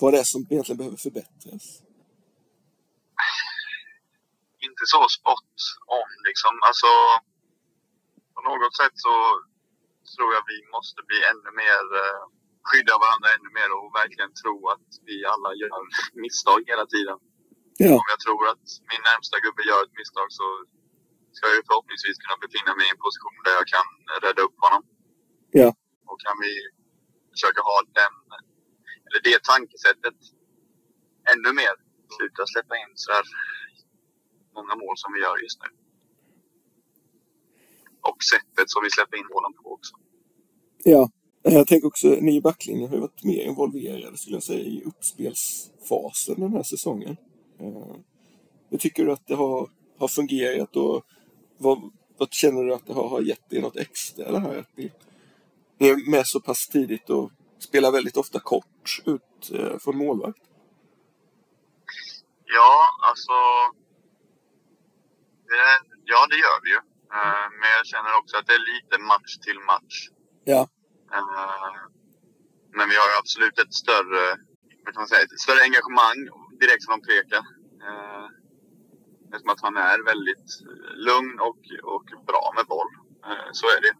[0.00, 1.64] vad det är som egentligen behöver förbättras?
[4.68, 5.54] Inte så spot
[6.00, 6.54] on liksom.
[6.68, 6.90] Alltså,
[8.34, 9.14] på något sätt så
[10.14, 12.22] tror jag vi måste bli ännu mer, eh,
[12.68, 15.80] skydda varandra ännu mer och verkligen tro att vi alla gör
[16.24, 17.18] misstag hela tiden.
[17.84, 17.92] Ja.
[18.00, 20.46] Om jag tror att min närmsta gubbe gör ett misstag så
[21.36, 23.86] ska jag förhoppningsvis kunna befinna mig i en position där jag kan
[24.24, 24.82] rädda upp honom.
[25.60, 25.68] Ja.
[26.08, 26.52] Och kan vi
[27.32, 28.14] försöka ha den
[29.24, 30.18] det tankesättet
[31.32, 31.74] ännu mer.
[32.16, 33.24] Sluta släppa in så här
[34.54, 35.70] många mål som vi gör just nu.
[38.08, 39.94] Och sättet som vi släpper in målen på också.
[40.84, 41.10] Ja,
[41.42, 44.82] jag tänker också, ni i backlinjen har ju varit mer involverade skulle jag säga i
[44.84, 47.16] uppspelsfasen den här säsongen.
[47.60, 47.96] Eh,
[48.70, 51.04] hur tycker du att det har, har fungerat och
[51.58, 54.58] vad, vad känner du att det har, har gett dig något extra det här?
[54.58, 54.92] Att ni,
[55.78, 58.71] ni är med så pass tidigt och spelar väldigt ofta kort
[59.06, 60.42] ut eh, från målvakt.
[62.44, 62.74] Ja,
[63.08, 63.32] alltså.
[65.48, 65.64] Det,
[66.04, 66.80] ja, det gör vi ju.
[67.16, 69.96] Uh, men jag känner också att det är lite match till match.
[70.44, 70.68] Ja.
[72.76, 74.24] Men vi har absolut ett större,
[74.84, 76.20] vad man säga, ett större engagemang
[76.60, 77.40] direkt från Preka.
[77.88, 78.26] Uh,
[79.40, 80.48] som att han är väldigt
[81.08, 81.62] lugn och,
[81.94, 82.90] och bra med boll.
[83.52, 83.94] Så är det.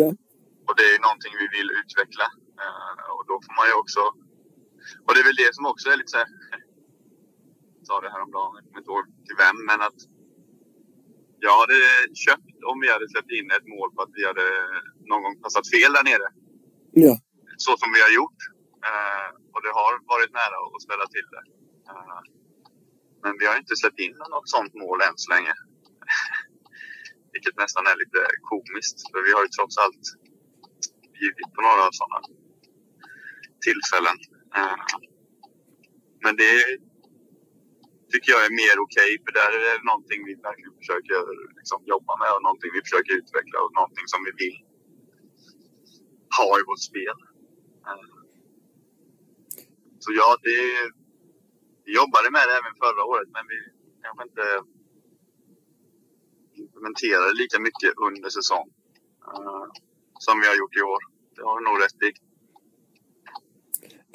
[0.00, 0.08] Ja.
[0.66, 2.26] Och det är någonting vi vill utveckla.
[3.16, 4.02] Och då får man ju också...
[5.04, 6.30] Och det är väl det som också är lite så här...
[7.78, 10.00] Jag sa det häromdagen, jag kommer inte ihåg till vem, men att
[11.46, 11.78] jag hade
[12.24, 14.46] köpt om vi hade släppt in ett mål på att vi hade
[15.10, 16.28] någon gång passat fel där nere.
[17.04, 17.14] Ja.
[17.64, 18.40] Så som vi har gjort.
[18.88, 21.44] Uh, och det har varit nära att ställa till det.
[21.92, 22.20] Uh,
[23.22, 25.52] men vi har inte släppt in något sånt mål än så länge.
[27.32, 28.98] Vilket nästan är lite komiskt.
[29.12, 30.04] För vi har ju trots allt
[31.16, 32.18] bjudit på några sådana
[33.66, 34.16] tillfällen.
[34.58, 34.78] Eh,
[36.24, 36.56] men det
[38.10, 41.18] tycker jag är mer okej, okay, för där är det någonting vi verkligen försöker
[41.58, 44.56] liksom jobba med och någonting vi försöker utveckla och någonting som vi vill
[46.38, 47.18] ha i vårt spel.
[47.88, 48.16] Eh,
[50.02, 50.60] så ja, det,
[51.84, 53.58] vi jobbade med det även förra året, men vi
[54.04, 54.46] kanske inte
[56.62, 58.66] implementerade lika mycket under säsong
[59.32, 59.66] eh,
[60.24, 61.00] som vi har gjort i år.
[61.34, 62.25] Det har nog rätt.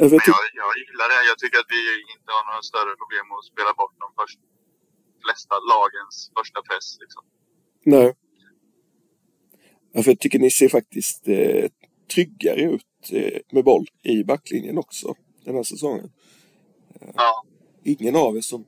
[0.01, 1.21] Jag, jag, jag gillar det.
[1.31, 1.81] Jag tycker att vi
[2.15, 4.39] inte har några större problem att spela bort de först,
[5.23, 6.87] flesta lagens första press.
[7.03, 7.23] Liksom.
[7.85, 8.13] Nej.
[9.91, 11.65] Ja, för jag tycker ni ser faktiskt eh,
[12.13, 16.11] tryggare ut eh, med boll i backlinjen också den här säsongen.
[17.15, 17.43] Ja.
[17.83, 18.65] Ingen av er som,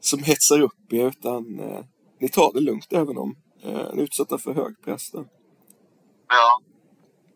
[0.00, 1.84] som hetsar upp er utan eh,
[2.20, 5.10] ni tar det lugnt även om eh, ni är utsatta för hög press.
[5.10, 5.26] Där.
[6.28, 6.60] Ja.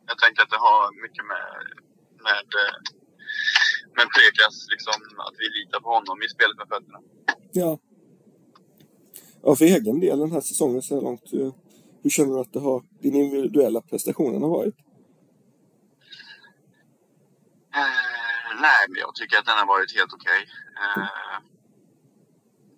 [0.06, 1.44] Jag tänker att det har mycket med,
[2.28, 2.76] med, eh,
[3.96, 7.00] med Prekas, liksom att vi litar på honom i spelet med fötterna.
[7.52, 7.78] Ja.
[9.44, 11.52] Ja, för egen del den här säsongen så här långt, hur,
[12.02, 14.78] hur känner du att det har, din individuella prestationen har varit?
[17.74, 20.48] Eh, nej, men jag tycker att den har varit helt okej.
[20.82, 21.08] Eh,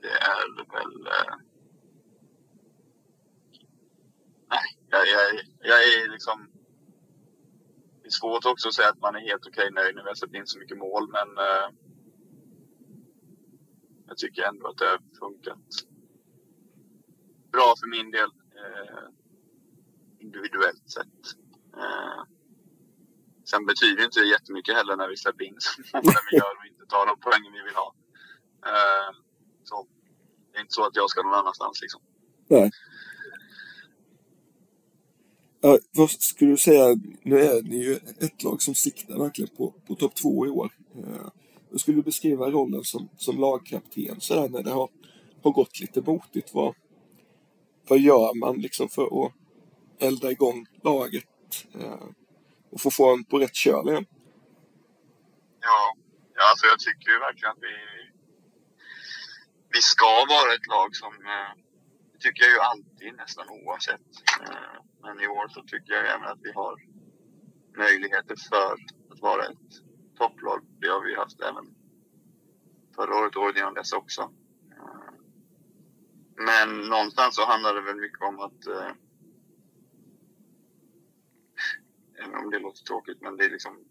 [0.02, 1.06] det är väl...
[1.06, 1.34] Eh,
[4.50, 6.53] nej, jag, jag, jag är liksom...
[8.04, 10.14] Det är svårt också att säga att man är helt okej nöjd när vi har
[10.14, 11.68] släppt in så mycket mål, men eh,
[14.08, 15.66] jag tycker ändå att det har funkat
[17.52, 19.06] bra för min del eh,
[20.18, 21.22] individuellt sett.
[21.80, 22.20] Eh,
[23.50, 26.66] sen betyder det inte jättemycket heller när vi släpper in så många vi gör och
[26.72, 27.94] inte tar de poängen vi vill ha.
[28.70, 29.10] Eh,
[29.68, 29.86] så
[30.52, 32.02] det är inte så att jag ska någon annanstans liksom.
[32.48, 32.70] Nej.
[35.66, 39.74] Ja, vad skulle du säga, nu är ni ju ett lag som siktar verkligen på,
[39.86, 40.72] på topp två i år.
[40.96, 41.28] Eh,
[41.70, 44.90] hur skulle du beskriva rollen som, som lagkapten sådär när det har,
[45.42, 46.54] har gått lite motigt?
[46.54, 46.74] Vad,
[47.88, 49.32] vad gör man liksom för att
[49.98, 51.24] elda igång laget
[51.74, 52.08] eh,
[52.70, 54.06] och få form på rätt köl igen?
[55.60, 55.96] Ja,
[56.34, 57.76] ja alltså jag tycker ju verkligen att vi,
[59.72, 61.63] vi ska vara ett lag som, eh,
[62.24, 64.08] tycker jag ju alltid nästan oavsett.
[64.42, 66.76] Eh, men i år så tycker jag även att vi har
[67.78, 68.72] möjligheter för
[69.12, 69.72] att vara ett
[70.18, 70.60] topplag.
[70.80, 71.74] Det har vi haft även
[72.96, 74.22] förra året och året innan dess också.
[74.72, 75.12] Eh,
[76.36, 78.92] Men någonstans så handlar det väl mycket om att eh,
[82.24, 83.84] även om det låter tråkigt, men det är liksom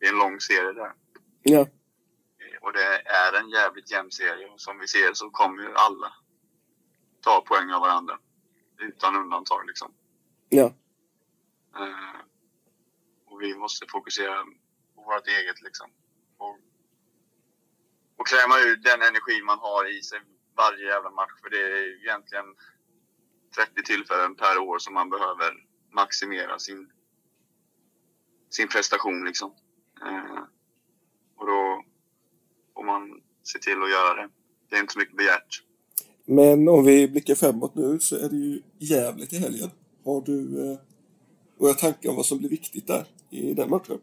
[0.00, 0.92] det är en lång serie där.
[1.42, 1.66] Ja,
[2.62, 4.48] Och det är en jävligt jämn serie.
[4.48, 6.14] Och som vi ser så kommer ju alla
[7.22, 8.18] ta poäng av varandra.
[8.78, 9.94] Utan undantag liksom.
[10.48, 10.72] ja,
[11.76, 12.20] Eh,
[13.26, 14.44] och vi måste fokusera
[14.94, 15.90] på vårt eget liksom.
[16.36, 16.58] Och,
[18.16, 20.20] och kräma ut den energi man har i sig
[20.56, 21.32] varje jävla match.
[21.42, 22.44] För det är egentligen
[23.56, 26.92] 30 tillfällen per år som man behöver maximera sin,
[28.50, 29.54] sin prestation liksom.
[30.02, 30.42] Eh,
[31.36, 31.84] och då
[32.74, 34.28] får man se till att göra det.
[34.68, 35.62] Det är inte så mycket begärt.
[36.24, 39.70] Men om vi blickar framåt nu så är det ju jävligt i helgen.
[40.04, 40.78] Har du eh,
[41.58, 44.00] några tankar om vad som blir viktigt där i den matchen?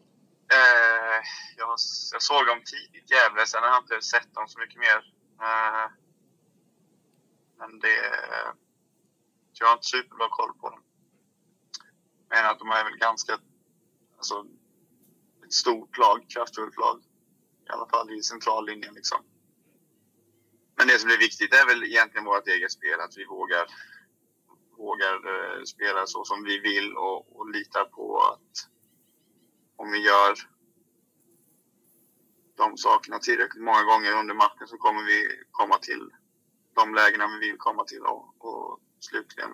[0.52, 1.20] Eh,
[1.58, 1.70] jag,
[2.12, 5.00] jag såg dem tidigt Gävle, sen har jag inte sett dem så mycket mer.
[5.48, 5.86] Eh,
[7.60, 7.98] men det...
[9.54, 10.82] Jag har inte superbra koll på dem.
[12.30, 13.34] Men att de är väl ganska...
[14.18, 14.46] Alltså,
[15.46, 17.00] ett stort lag, kraftfullt lag.
[17.68, 19.20] I alla fall i centrallinjen liksom.
[20.80, 23.00] Men det som blir viktigt är väl egentligen vårt eget spel.
[23.00, 23.66] Att vi vågar,
[24.78, 28.52] vågar eh, spela så som vi vill och, och litar på att
[29.76, 30.34] om vi gör
[32.58, 36.10] de sakerna tillräckligt många gånger under matchen så kommer vi komma till
[36.76, 39.52] de lägena vi vill komma till och, och slutligen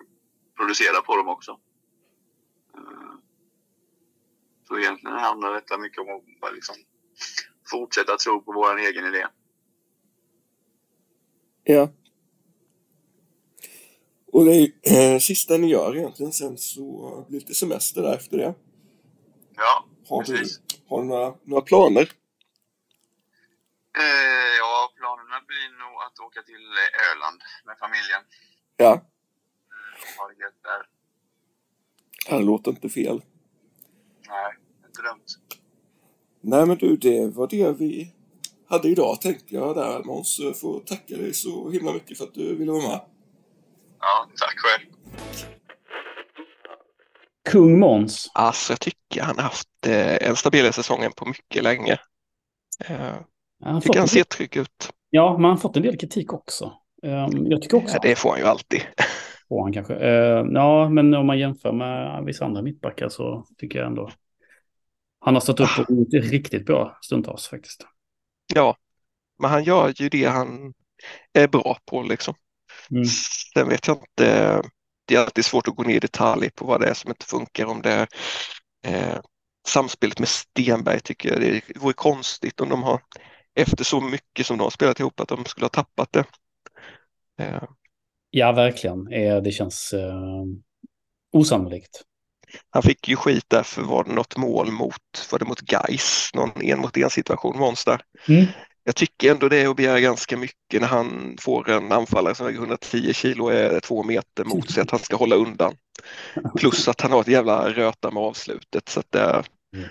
[0.56, 1.60] producera på dem också.
[2.74, 3.14] Eh,
[4.68, 6.08] så egentligen handlar detta mycket om
[6.42, 6.76] att liksom
[7.70, 9.26] fortsätta tro på vår egen idé.
[11.68, 11.88] Ja.
[14.32, 16.82] Och det är eh, sista ni gör egentligen sen så
[17.28, 18.54] blir det lite semester där efter det.
[19.56, 20.60] Ja, Har du, precis.
[20.88, 22.02] har du några, några planer?
[23.98, 26.66] Eh, ja, planerna blir nog att åka till
[27.12, 28.22] Öland med familjen.
[28.76, 29.02] Ja,
[30.18, 30.88] Ha det gött där.
[32.38, 33.22] det låter inte fel.
[34.28, 34.52] Nej,
[34.86, 35.24] inte dumt.
[36.40, 38.12] Nej men du, det var det vi
[38.68, 40.38] hade idag tänkte jag där Måns.
[40.42, 43.00] Jag får tacka dig så himla mycket för att du ville vara med.
[44.00, 44.92] Ja, tack själv.
[47.50, 48.30] Kung Måns.
[48.34, 51.92] Alltså jag tycker han har haft eh, en stabilare säsong än på mycket länge.
[52.88, 53.14] Eh,
[53.64, 54.90] Han har tycker han ser trygg ut.
[55.10, 56.72] ja, men han har fått en del kritik också.
[57.02, 58.80] Ehm, Jag tycker också Ja, det får han ju alltid.
[59.48, 59.94] på han kanske.
[59.94, 64.10] Eh, ja, men om man jämför med vissa andra mittbackar så tycker jag ändå
[65.20, 67.86] han har stått upp det riktigt bra stundtals faktiskt.
[68.54, 68.76] Ja,
[69.38, 70.74] men han gör ju det han
[71.32, 72.34] är bra på liksom.
[72.90, 73.20] Mm.
[73.54, 74.62] Sen vet jag inte.
[75.04, 77.26] Det är alltid svårt att gå ner i detalj på vad det är som inte
[77.26, 77.66] funkar.
[77.66, 78.08] Om det är
[78.86, 79.20] eh,
[79.68, 83.02] samspelet med Stenberg tycker jag det vore konstigt om de har
[83.54, 86.24] efter så mycket som de har spelat ihop att de skulle ha tappat det.
[87.38, 87.62] Eh,
[88.30, 89.12] Ja, verkligen.
[89.12, 90.44] Eh, Det känns eh,
[91.32, 92.02] osannolikt.
[92.70, 96.30] Han fick ju skit där för var det något mål mot, var det mot Gais
[96.34, 98.00] någon en mot en situation Måns där.
[98.28, 98.46] Mm.
[98.84, 102.46] jag tycker ändå det är att begära ganska mycket när han får en anfallare som
[102.46, 105.74] väger 110 kilo och är två meter mot sig att han ska hålla undan.
[106.56, 108.88] Plus att han har ett jävla röta med avslutet.
[108.88, 109.42] Så det,
[109.76, 109.88] mm.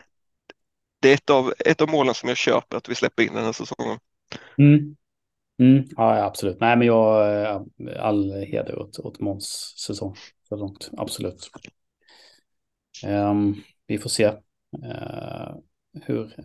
[1.01, 3.45] det är ett av, ett av målen som jag köper att vi släpper in den
[3.45, 3.99] här säsongen.
[4.58, 4.95] Mm.
[5.60, 5.88] Mm.
[5.95, 6.60] Ja, absolut.
[6.60, 7.62] Nej, men jag, eh,
[7.99, 10.15] all heder åt, åt Måns säsong
[10.49, 10.89] så långt.
[10.97, 11.49] Absolut.
[13.03, 15.55] Um, vi får se uh,
[16.01, 16.36] hur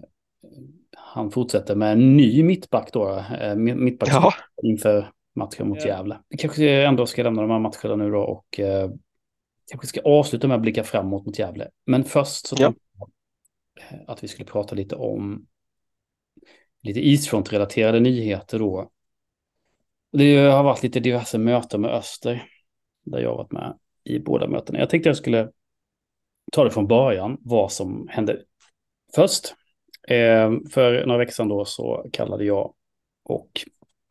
[0.96, 3.24] han fortsätter med en ny mittback då.
[3.42, 4.34] Uh, mittback ja.
[4.62, 6.20] inför matchen mot Gävle.
[6.28, 8.90] Vi kanske ändå ska lämna de här matcherna nu då och uh,
[9.70, 11.70] kanske ska avsluta med att blicka framåt mot Gävle.
[11.86, 12.74] Men först så ja.
[14.06, 15.46] att vi skulle prata lite om
[16.82, 18.90] lite isfront-relaterade nyheter då.
[20.12, 22.46] Det har varit lite diverse möten med Öster
[23.04, 24.78] där jag har varit med i båda mötena.
[24.78, 25.50] Jag tänkte jag skulle
[26.52, 28.42] ta det från början, vad som hände
[29.14, 29.54] först.
[30.08, 32.74] Eh, för några veckor sedan då så kallade jag
[33.24, 33.50] och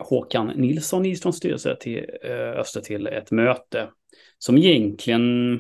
[0.03, 3.89] Håkan Nilsson i Islands styrelse till eh, Öster till ett möte
[4.37, 5.57] som egentligen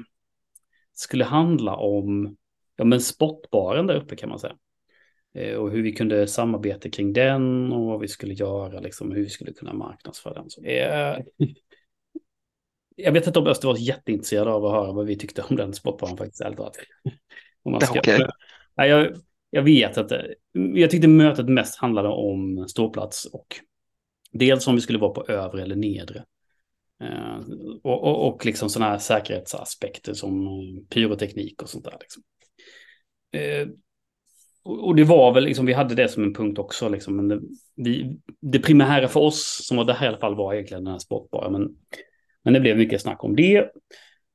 [0.93, 2.37] skulle handla om
[2.75, 4.55] ja, men sportbaren där uppe kan man säga.
[5.33, 9.23] Eh, och hur vi kunde samarbeta kring den och vad vi skulle göra, liksom, hur
[9.23, 10.49] vi skulle kunna marknadsföra den.
[10.49, 11.17] Så, eh,
[13.03, 15.73] jag vet inte om Öster var jätteintresserad av att höra vad vi tyckte om den
[15.73, 16.41] sportbanan faktiskt.
[16.41, 16.59] Ärligt.
[16.59, 18.19] Okay.
[18.75, 19.15] jag,
[19.49, 20.21] jag vet att eh,
[20.53, 23.47] jag tyckte mötet mest handlade om ståplats och
[24.31, 26.23] dels om vi skulle vara på övre eller nedre.
[27.03, 27.39] Eh,
[27.83, 30.47] och, och, och liksom sådana här säkerhetsaspekter som
[30.89, 31.97] pyroteknik och sånt där.
[31.99, 32.23] Liksom.
[33.31, 33.67] Eh,
[34.63, 37.41] och det var väl liksom, vi hade det som en punkt också, liksom, men det,
[37.75, 40.91] vi, det primära för oss, som var det här i alla fall, var egentligen den
[40.91, 41.69] här sportbara, men,
[42.49, 43.71] men det blev mycket snack om det.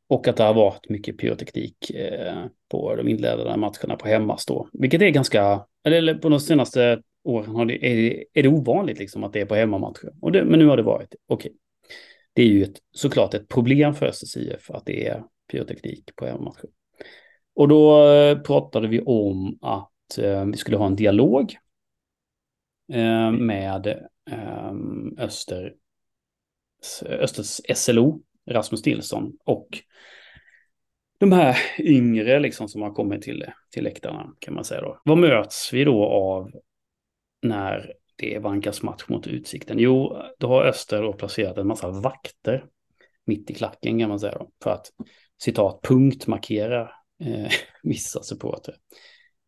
[0.09, 4.69] Och att det har varit mycket pyroteknik eh, på de inledande matcherna på hemmastå.
[4.73, 9.25] Vilket är ganska, eller på de senaste åren har det, är, är det ovanligt liksom
[9.25, 10.13] att det är på hemmamatcher.
[10.21, 11.51] Och det, men nu har det varit, okej.
[11.51, 11.59] Okay.
[12.33, 16.27] Det är ju ett, såklart ett problem för Östers IF att det är pyroteknik på
[16.27, 16.69] hemmamatcher.
[17.55, 21.57] Och då eh, pratade vi om att eh, vi skulle ha en dialog
[22.93, 23.87] eh, med
[24.31, 24.73] eh,
[25.19, 25.75] Öster,
[27.03, 28.21] Östers SLO,
[28.51, 29.69] Rasmus Nilsson och
[31.19, 35.01] de här yngre liksom som har kommit till, till läktarna kan man säga då.
[35.05, 36.51] Vad möts vi då av
[37.43, 39.79] när det vankas match mot Utsikten?
[39.79, 42.65] Jo, då har Öster då placerat en massa vakter
[43.27, 44.87] mitt i klacken kan man säga då, för att
[45.43, 47.51] citat punktmarkera eh,
[47.83, 48.77] vissa supportrar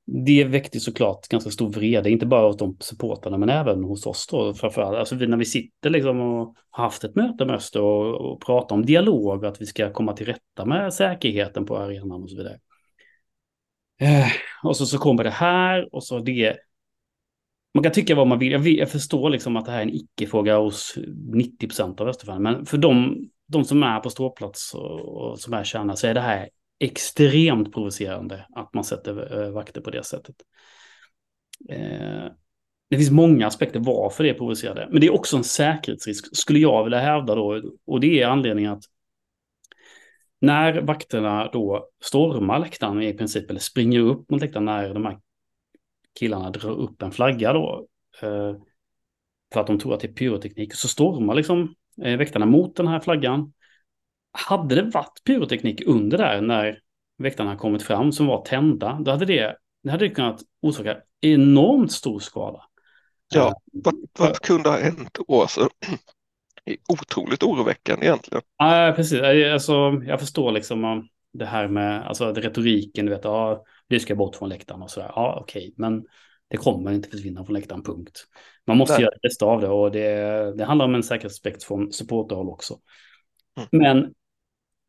[0.07, 4.27] det väckte såklart ganska stor vrede, inte bara hos de supportarna men även hos oss
[4.27, 4.97] då framförallt.
[4.97, 8.77] Alltså när vi sitter liksom och har haft ett möte med Öster och, och pratar
[8.77, 12.37] om dialog och att vi ska komma till rätta med säkerheten på arenan och så
[12.37, 12.59] vidare.
[14.01, 14.29] Eh,
[14.63, 16.57] och så, så kommer det här och så det.
[17.75, 18.53] Man kan tycka vad man vill.
[18.53, 20.95] Jag, jag förstår liksom att det här är en icke-fråga hos
[21.33, 22.43] 90 procent av Österfärden.
[22.43, 23.17] Men för de,
[23.47, 27.73] de som är på ståplats och, och som är kärna så är det här extremt
[27.75, 30.37] provocerande att man sätter eh, vakter på det sättet.
[31.69, 32.27] Eh,
[32.91, 36.59] det finns många aspekter varför det är provocerande, men det är också en säkerhetsrisk, skulle
[36.59, 38.85] jag vilja hävda då, och det är anledningen att
[40.41, 45.19] när vakterna då stormar läktaren i princip, eller springer upp mot läktaren när de här
[46.19, 47.87] killarna drar upp en flagga då,
[48.23, 48.55] eh,
[49.53, 52.89] för att de tror att det är pyroteknik, så stormar liksom eh, väktarna mot den
[52.89, 53.53] här flaggan
[54.37, 56.81] hade det varit pyroteknik under där när
[57.19, 62.19] väktarna kommit fram som var tända, då hade det, det hade kunnat orsaka enormt stor
[62.19, 62.63] skada.
[63.35, 65.41] Ja, vad, vad kunde ha hänt då?
[65.41, 65.69] Alltså,
[66.89, 68.43] otroligt oroväckande egentligen.
[68.59, 69.21] Ja, precis.
[69.53, 74.37] Alltså, jag förstår liksom det här med alltså, retoriken, du vet, ja, det ska bort
[74.37, 75.13] från läktaren och sådär.
[75.15, 75.73] Ja, okej, okay.
[75.77, 76.05] men
[76.49, 78.27] det kommer inte försvinna från läktaren, punkt.
[78.67, 79.03] Man måste Nej.
[79.03, 82.79] göra det bästa av det och det, det handlar om en säkerhetsaspekt från supporterhåll också.
[83.57, 83.69] Mm.
[83.71, 84.15] Men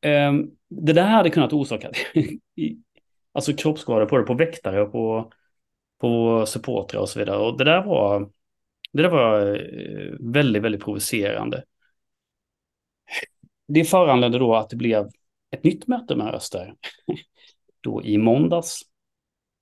[0.01, 1.91] Ehm, det där hade kunnat orsaka
[3.31, 5.31] alltså kroppsskador på det, på väktare och på,
[5.97, 7.37] på supportrar och så vidare.
[7.37, 8.29] Och det där var,
[8.91, 11.63] det där var eh, väldigt, väldigt provocerande.
[13.67, 15.09] Det föranledde då att det blev
[15.51, 16.75] ett nytt möte med Öster.
[17.81, 18.81] då i måndags,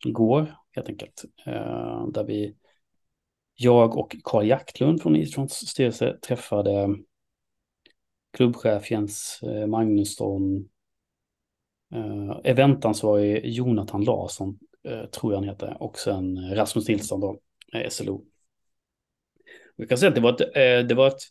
[0.05, 2.55] igår helt enkelt, ehm, där vi,
[3.55, 6.95] jag och Karl Jaktlund från Islands styrelse träffade
[8.35, 10.69] klubbchef Jens eh, Magnusson,
[11.93, 17.39] eh, eventansvarig Jonathan Larsson, eh, tror jag han heter, och sen eh, Rasmus Nilsson då,
[17.73, 18.25] eh, SLO.
[19.77, 21.21] Vi kan säga att det var ett, eh, det var ett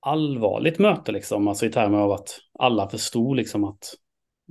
[0.00, 3.94] allvarligt möte, liksom, alltså i termer av att alla förstod liksom att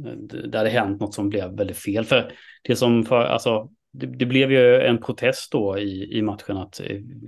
[0.05, 0.13] eh,
[0.47, 2.05] det hade hänt något som blev väldigt fel.
[2.05, 2.31] För
[2.63, 6.81] det som för, alltså, det, det, blev ju en protest då i, i matchen att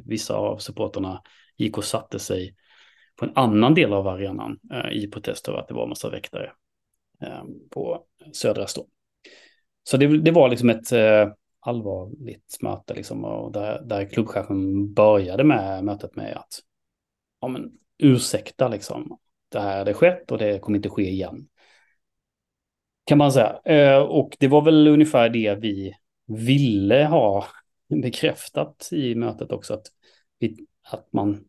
[0.06, 1.22] vissa av supporterna
[1.58, 2.56] gick och satte sig
[3.20, 6.10] på en annan del av arenan eh, i protest över att det var en massa
[6.10, 6.52] väktare
[7.22, 8.04] eh, på
[8.34, 8.86] södra stå.
[9.84, 15.44] Så det, det, var liksom ett eh, allvarligt möte liksom, och där, där klubbchefen började
[15.44, 16.60] med mötet med att
[17.42, 21.48] ja, men, ursäkta liksom, det här hade skett och det kommer inte ske igen.
[23.06, 23.60] Kan man säga.
[23.66, 25.94] Eh, och det var väl ungefär det vi
[26.26, 27.46] ville ha
[27.88, 29.74] bekräftat i mötet också.
[29.74, 29.88] Att,
[30.40, 31.46] vi, att man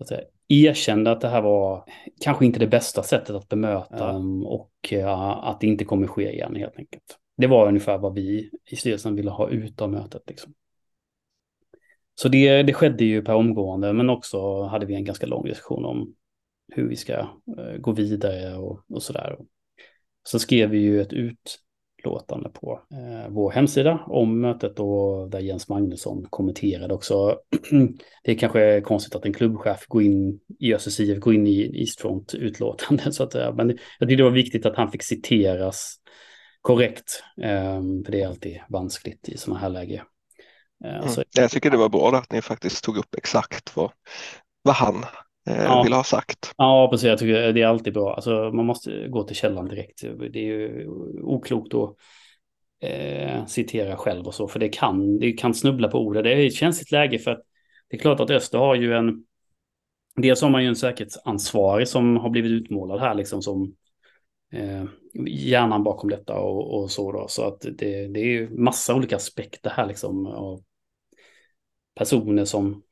[0.00, 1.84] att säga, erkände att det här var
[2.20, 4.16] kanske inte det bästa sättet att bemöta ja.
[4.46, 7.18] och uh, att det inte kommer ske igen helt enkelt.
[7.36, 10.22] Det var ungefär vad vi i styrelsen ville ha ut av mötet.
[10.26, 10.54] Liksom.
[12.14, 15.84] Så det, det skedde ju per omgående, men också hade vi en ganska lång diskussion
[15.84, 16.14] om
[16.74, 17.20] hur vi ska
[17.58, 19.38] uh, gå vidare och, och sådär.
[20.22, 21.12] Så skrev vi ju ett
[22.02, 27.38] utlåtande på eh, vår hemsida om mötet och där Jens Magnusson kommenterade också.
[28.24, 31.80] det är kanske konstigt att en klubbchef går in i Östers IF, går in i
[31.80, 33.52] Eastfront utlåtande så att säga.
[33.52, 35.96] Men jag tyckte det var viktigt att han fick citeras
[36.60, 37.22] korrekt.
[37.42, 40.02] Eh, för det är alltid vanskligt i sådana här läge.
[40.84, 41.24] Eh, mm.
[41.34, 43.92] Jag tycker det var bra att ni faktiskt tog upp exakt vad,
[44.62, 45.04] vad han
[45.46, 45.82] eh, ja.
[45.82, 46.52] vill ha sagt.
[46.56, 47.06] Ja, precis.
[47.06, 48.14] Jag tycker det är alltid bra.
[48.14, 50.02] Alltså, man måste gå till källan direkt.
[50.32, 50.88] Det är ju
[51.22, 51.96] oklokt att
[52.82, 56.14] eh, citera själv och så, för det kan, det kan snubbla på ord.
[56.14, 57.42] Det är ett känsligt läge för att
[57.88, 59.24] det är klart att Öster har ju en...
[60.16, 63.74] Dels har man ju en säkerhetsansvarig som har blivit utmålad här liksom som
[64.52, 64.84] eh,
[65.26, 67.28] hjärnan bakom detta och, och så då.
[67.28, 70.62] Så att det, det är ju massa olika aspekter här liksom av
[71.94, 72.82] personer som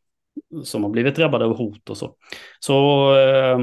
[0.64, 2.16] som har blivit drabbade av hot och så.
[2.61, 2.74] Så
[3.16, 3.59] eh,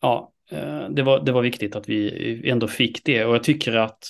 [0.00, 3.76] ja, eh, det var, det var viktigt att vi ändå fick det och jag tycker
[3.76, 4.04] att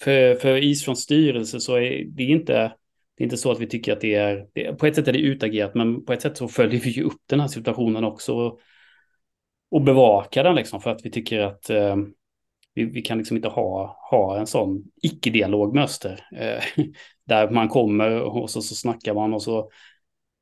[0.00, 2.52] för, för Israels styrelse så är det inte,
[3.16, 5.12] det är inte så att vi tycker att det är, det, på ett sätt är
[5.12, 8.34] det utagerat men på ett sätt så följer vi ju upp den här situationen också
[8.34, 8.60] och,
[9.70, 11.96] och bevakar den liksom för att vi tycker att eh,
[12.74, 16.28] vi, vi, kan liksom inte ha, ha en sån icke-dialog med Öster.
[16.36, 16.84] Eh,
[17.28, 19.70] där man kommer och så, så snackar man och så,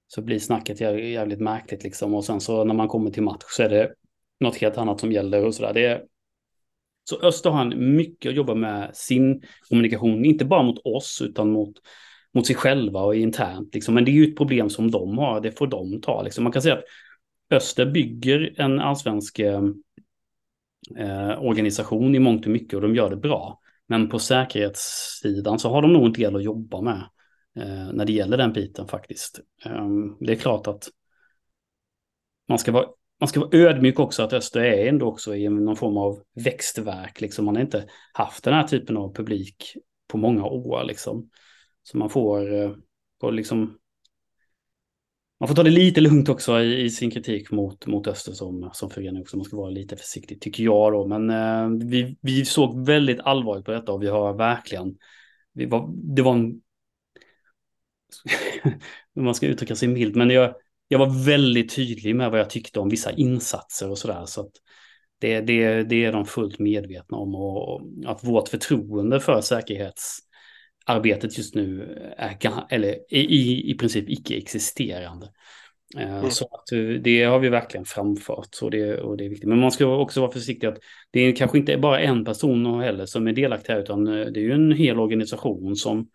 [0.07, 2.14] så blir snacket jävligt märkligt liksom.
[2.14, 3.93] Och sen så när man kommer till match så är det
[4.41, 5.74] något helt annat som gäller och sådär.
[5.74, 6.03] Det
[7.09, 11.51] så Öster har han mycket att jobba med sin kommunikation, inte bara mot oss utan
[11.51, 11.74] mot,
[12.34, 13.74] mot sig själva och internt.
[13.74, 13.95] Liksom.
[13.95, 16.22] Men det är ju ett problem som de har, det får de ta.
[16.22, 16.45] Liksom.
[16.45, 16.84] Man kan säga att
[17.51, 19.62] Öster bygger en allsvensk eh,
[20.99, 23.61] eh organisation i mångt och mycket och de gör det bra.
[23.89, 27.09] Men på säkerhetssidan så har de nog en del att jobba med
[27.57, 29.41] eh, när det gäller den biten faktiskt.
[29.64, 29.87] Eh,
[30.20, 30.89] det är klart att
[32.49, 32.87] man ska vara
[33.20, 37.20] man ska vara ödmjuk också att Öster är ändå också i någon form av växtverk.
[37.20, 37.45] Liksom.
[37.45, 39.76] Man har inte haft den här typen av publik
[40.09, 40.84] på många år.
[40.84, 41.30] Liksom.
[41.82, 42.72] Så man får, eh,
[43.20, 43.78] får liksom
[45.41, 48.70] man får ta det lite lugnt också i, i, sin kritik mot, mot Öster som,
[48.72, 49.37] som förening också.
[49.37, 51.07] Man ska vara lite försiktig tycker jag då.
[51.07, 54.97] Men eh, vi, vi såg väldigt allvarligt på detta och vi har verkligen,
[55.53, 56.61] vi var, det var en,
[59.20, 60.55] man ska uttrycka sig milt, men jag,
[60.89, 64.24] jag var väldigt tydlig med vad jag tyckte om vissa insatser och sådär.
[64.26, 64.53] Så att
[65.18, 70.18] det, det, det är de fullt medvetna om och, och att vårt förtroende för säkerhets
[70.87, 71.82] arbetet just nu
[72.16, 75.28] är eller, i, i princip icke-existerande.
[75.97, 76.30] Eh, mm.
[76.30, 79.49] Så att eh, det har vi verkligen framfört och det, och det är viktigt.
[79.49, 80.78] Men man ska också vara försiktig att
[81.11, 84.41] det är kanske inte bara en person heller som är delaktig här utan eh, det
[84.41, 86.09] är ju en hel organisation som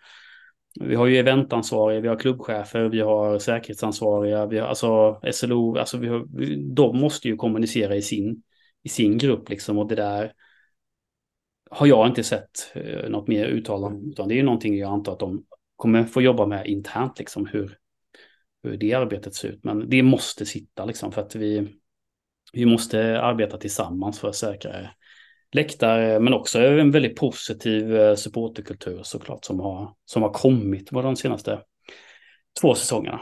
[0.80, 5.98] vi har ju eventansvariga, vi har klubbchefer, vi har säkerhetsansvariga, vi har alltså SLO, alltså
[5.98, 6.26] vi har,
[6.76, 8.44] de måste ju kommunicera i sin,
[8.84, 10.34] i sin grupp liksom och det där
[11.72, 15.14] har jag inte sett eh, något mer uttalande, utan det är ju någonting jag antar
[15.14, 15.46] att de
[15.76, 17.78] kommer få jobba med internt, liksom hur,
[18.64, 19.64] hur det arbetet ser ut.
[19.64, 21.68] Men det måste sitta liksom för att vi,
[22.54, 24.90] vi måste arbeta tillsammans för att säkra
[25.52, 31.02] läktare, men också en väldigt positiv eh, supporterkultur såklart som har, som har kommit på
[31.02, 31.62] de senaste
[32.62, 33.22] två säsongerna.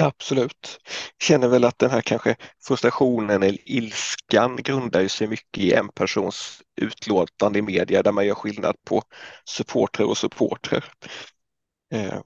[0.00, 0.80] Absolut.
[1.22, 2.36] Känner väl att den här kanske
[2.66, 8.34] frustrationen eller ilskan grundar sig mycket i en persons utlåtande i media där man gör
[8.34, 9.02] skillnad på
[9.44, 10.84] supportrar och supportrar.
[11.92, 12.20] Eh,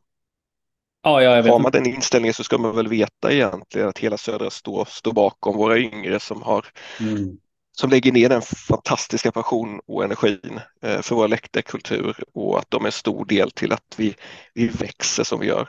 [1.03, 1.53] ja, vet.
[1.53, 5.13] Har man den inställningen så ska man väl veta egentligen att hela södra står, står
[5.13, 6.67] bakom våra yngre som har
[7.01, 7.39] mm.
[7.73, 12.83] som lägger ner den fantastiska passion och energin eh, för vår läktarkultur och att de
[12.83, 14.15] är en stor del till att vi,
[14.55, 15.69] vi växer som vi gör.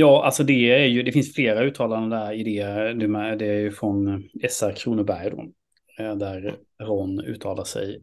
[0.00, 2.64] Ja, alltså det är ju, det finns flera uttalanden där i det.
[3.36, 5.46] Det är ju från SR Kronoberg då,
[5.98, 8.02] eh, där Ron uttalar sig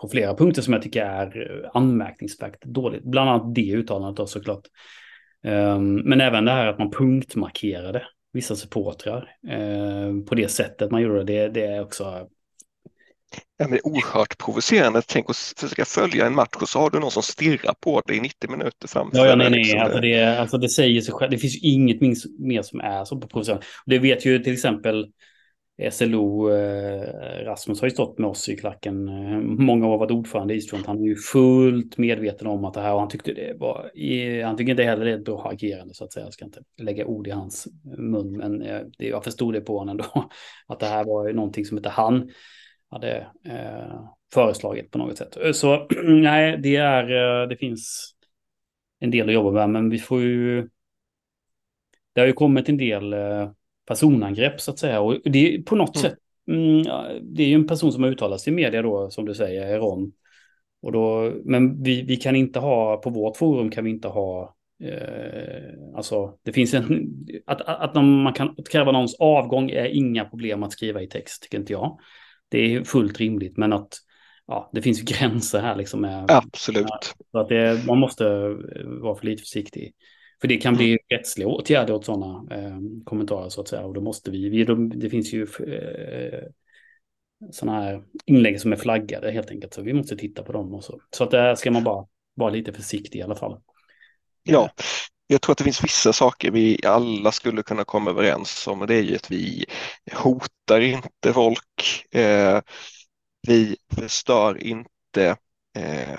[0.00, 3.04] på flera punkter som jag tycker är anmärkningsvärt dåligt.
[3.04, 4.62] Bland annat det uttalandet då såklart.
[5.42, 11.02] Ehm, men även det här att man punktmarkerade vissa supportrar eh, på det sättet man
[11.02, 12.28] gjorde det, det är också
[13.56, 15.02] Ja, men oerhört provocerande.
[15.06, 18.16] Tänk att försöka följa en match och så har du någon som stirrar på dig
[18.16, 19.58] i 90 minuter framför Ja, ja nej, nej.
[19.58, 21.30] Liksom alltså, det, alltså, det säger sig själv.
[21.30, 22.00] Det finns ju inget
[22.38, 23.66] mer som är så provocerande.
[23.86, 25.06] Det vet ju till exempel
[25.90, 29.08] SLO, eh, Rasmus har ju stått med oss i klacken.
[29.08, 30.86] Eh, många år varit ordförande i Eastfront.
[30.86, 33.90] Han är ju fullt medveten om att det här och han tyckte det var,
[34.44, 36.26] han tycker inte heller det är ett bra agerande så att säga.
[36.26, 37.68] Jag ska inte lägga ord i hans
[37.98, 40.30] mun, men eh, jag förstod det på honom ändå.
[40.66, 42.30] Att det här var någonting som inte han
[42.90, 45.56] hade eh, föreslagit på något sätt.
[45.56, 48.14] Så nej, det är, det finns
[49.00, 50.68] en del att jobba med, men vi får ju.
[52.12, 53.14] Det har ju kommit en del
[53.88, 55.00] personangrepp så att säga.
[55.00, 56.10] Och det är på något mm.
[56.10, 56.18] sätt,
[56.48, 56.82] mm,
[57.22, 59.78] det är ju en person som har uttalat sig i media då, som du säger,
[59.78, 60.12] Ron.
[60.82, 64.56] Och då, men vi, vi kan inte ha, på vårt forum kan vi inte ha,
[64.84, 67.08] eh, alltså det finns en,
[67.46, 71.58] att, att man kan kräva någons avgång är inga problem att skriva i text, tycker
[71.58, 71.98] inte jag.
[72.48, 73.98] Det är fullt rimligt, men att
[74.46, 76.00] ja, det finns gränser här liksom.
[76.00, 77.14] Med, Absolut.
[77.32, 78.24] Så att det, man måste
[78.84, 79.94] vara för lite försiktig.
[80.40, 80.98] För det kan bli mm.
[81.08, 83.84] rättsliga åtgärder åt sådana eh, kommentarer så att säga.
[83.84, 86.48] Och då måste vi, vi de, det finns ju eh,
[87.50, 89.74] sådana här inlägg som är flaggade helt enkelt.
[89.74, 90.98] Så vi måste titta på dem också.
[91.10, 93.60] Så att där ska man bara vara lite försiktig i alla fall.
[94.42, 94.70] Ja,
[95.30, 98.86] jag tror att det finns vissa saker vi alla skulle kunna komma överens om och
[98.86, 99.64] det är ju att vi
[100.12, 102.06] hotar inte folk.
[102.10, 102.60] Eh,
[103.48, 105.36] vi förstör inte
[105.78, 106.18] eh,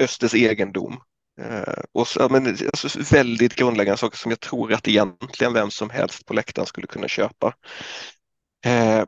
[0.00, 1.00] Östers egendom.
[1.40, 5.90] Eh, och så, men, alltså, väldigt grundläggande saker som jag tror att egentligen vem som
[5.90, 7.54] helst på läktaren skulle kunna köpa.
[8.66, 9.04] Eh,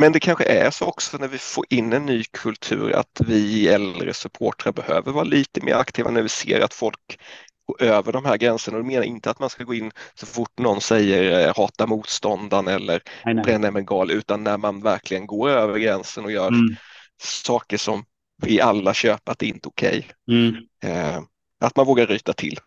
[0.00, 3.68] men det kanske är så också när vi får in en ny kultur att vi
[3.68, 7.20] äldre supportrar behöver vara lite mer aktiva när vi ser att folk
[7.68, 8.76] går över de här gränserna.
[8.76, 11.86] Och det menar inte att man ska gå in så fort någon säger eh, hata
[11.86, 13.02] motståndaren eller
[13.42, 16.76] bränna en gal utan när man verkligen går över gränsen och gör mm.
[17.22, 18.04] saker som
[18.42, 20.06] vi alla köper att det inte är okej.
[20.26, 20.48] Okay.
[20.48, 20.54] Mm.
[20.84, 21.22] Eh,
[21.60, 22.58] att man vågar ryta till.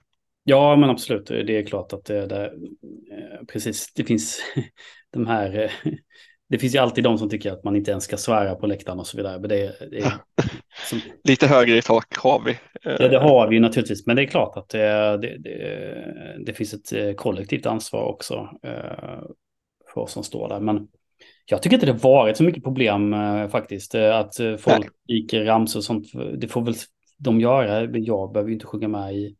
[0.43, 1.25] Ja, men absolut.
[1.25, 4.41] Det är klart att det, det eh, precis, det finns
[5.13, 5.91] de här, eh,
[6.51, 8.99] det finns ju alltid de som tycker att man inte ens ska svära på läktaren
[8.99, 9.39] och så vidare.
[9.39, 10.13] Men det, det är,
[10.89, 12.57] som, Lite högre i tak har vi.
[12.83, 16.93] Det, det, har vi naturligtvis, men det är klart att det, det, det finns ett
[16.93, 18.49] eh, kollektivt ansvar också
[19.93, 20.59] för oss som står där.
[20.59, 20.87] Men
[21.45, 23.15] jag tycker inte det varit så mycket problem
[23.51, 26.07] faktiskt, att folk gick ramsor och sånt.
[26.37, 26.75] Det får väl
[27.17, 27.81] de göra.
[27.97, 29.35] Jag behöver ju inte sjunga med i,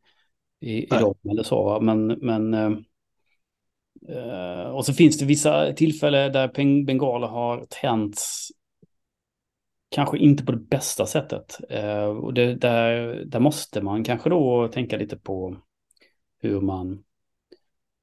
[0.61, 1.79] i, i dem eller så.
[1.81, 2.53] Men, men
[4.73, 8.51] och så finns det vissa tillfällen där bengaler har tänts
[9.91, 11.59] kanske inte på det bästa sättet.
[11.73, 15.57] Uh, och det, där, där måste man kanske då tänka lite på
[16.39, 17.03] hur man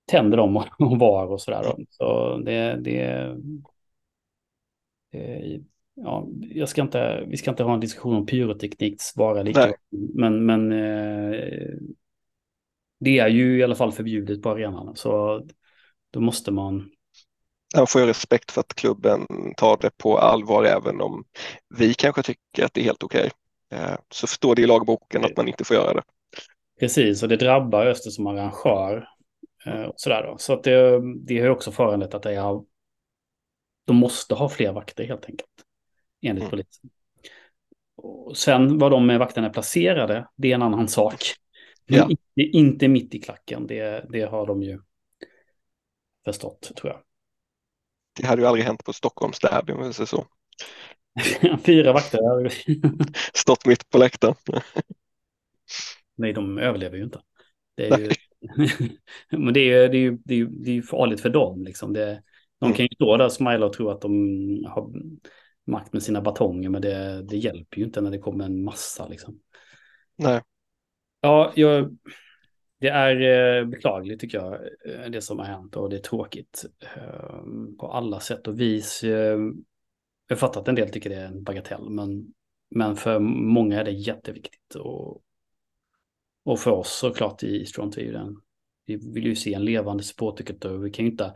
[0.07, 1.75] tänder dem och, och var och sådär.
[1.91, 3.37] Så det, det,
[5.13, 5.61] det
[5.95, 9.75] ja, jag ska inte, vi ska inte ha en diskussion om pyrotekniks vara lika.
[9.91, 11.75] Men, men eh,
[13.01, 14.97] det är ju i alla fall förbjudet på arenan.
[14.97, 15.43] Så
[16.11, 16.91] då måste man.
[17.77, 21.25] Man får ju respekt för att klubben tar det på allvar även om
[21.79, 23.31] vi kanske tycker att det är helt okej.
[23.71, 23.85] Okay.
[23.85, 26.03] Eh, så står det i lagboken att man inte får göra det.
[26.81, 29.09] Precis, och det drabbar Öster som arrangör.
[29.67, 30.39] Eh, och sådär då.
[30.39, 32.63] Så att det, det har också föranlett att är,
[33.87, 35.51] de måste ha fler vakter helt enkelt
[36.23, 36.51] enligt mm.
[36.51, 36.91] polisen.
[37.97, 41.23] Och sen var de med vakterna är placerade, det är en annan sak.
[41.87, 42.09] Ja.
[42.11, 44.81] inte, inte mitt i klacken, det, det har de ju
[46.25, 47.03] förstått tror jag.
[48.21, 50.27] Det hade ju aldrig hänt på Stockholms derby om vi säger så.
[51.65, 52.53] Fyra vakter.
[53.39, 54.35] Stått mitt på läktaren.
[56.17, 57.21] Nej, de överlever ju inte.
[57.75, 58.11] Det är ju,
[59.31, 61.65] men det är, det, är ju, det, är det är farligt för dem.
[61.65, 61.93] Liksom.
[61.93, 62.23] Det,
[62.59, 62.77] de mm.
[62.77, 64.13] kan ju stå där och smila och tro att de
[64.69, 64.93] har
[65.67, 69.09] makt med sina batonger, men det, det hjälper ju inte när det kommer en massa
[69.09, 69.41] liksom.
[70.17, 70.43] Nej.
[71.21, 71.99] Ja, jag,
[72.79, 76.65] det är eh, beklagligt tycker jag, eh, det som har hänt och det är tråkigt
[76.97, 79.05] ehm, på alla sätt och vis.
[79.05, 79.65] Ehm,
[80.29, 82.35] jag fattar att en del tycker det är en bagatell, men,
[82.71, 84.75] men för många är det jätteviktigt.
[84.75, 85.23] Och,
[86.45, 88.37] och för oss såklart i Strong är ju den,
[88.87, 90.79] vi vill ju se en levande supporterkultur.
[90.79, 91.35] Vi kan ju inte,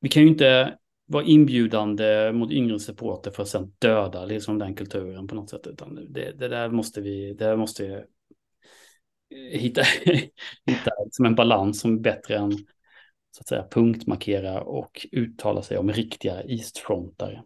[0.00, 4.74] vi kan ju inte vara inbjudande mot yngre supporter för att sedan döda liksom den
[4.74, 5.66] kulturen på något sätt.
[5.66, 8.04] Utan det, det där måste vi, det där måste vi
[9.30, 9.82] hitta,
[10.66, 12.52] hitta som en balans som är bättre än
[13.30, 17.42] så att säga punktmarkera och uttala sig om riktiga eastfrontare.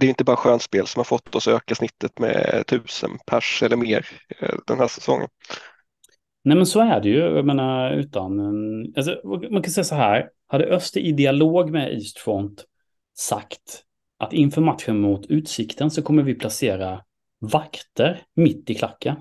[0.00, 3.62] det är inte bara skönspel som har fått oss att öka snittet med tusen pers
[3.62, 4.06] eller mer
[4.40, 5.28] eh, den här säsongen.
[6.44, 8.40] Nej men så är det ju, jag menar utan,
[8.96, 12.64] alltså, man kan säga så här, hade Öster i dialog med Eastfront
[13.18, 13.84] sagt
[14.18, 17.04] att inför matchen mot Utsikten så kommer vi placera
[17.38, 19.16] vakter mitt i klacken.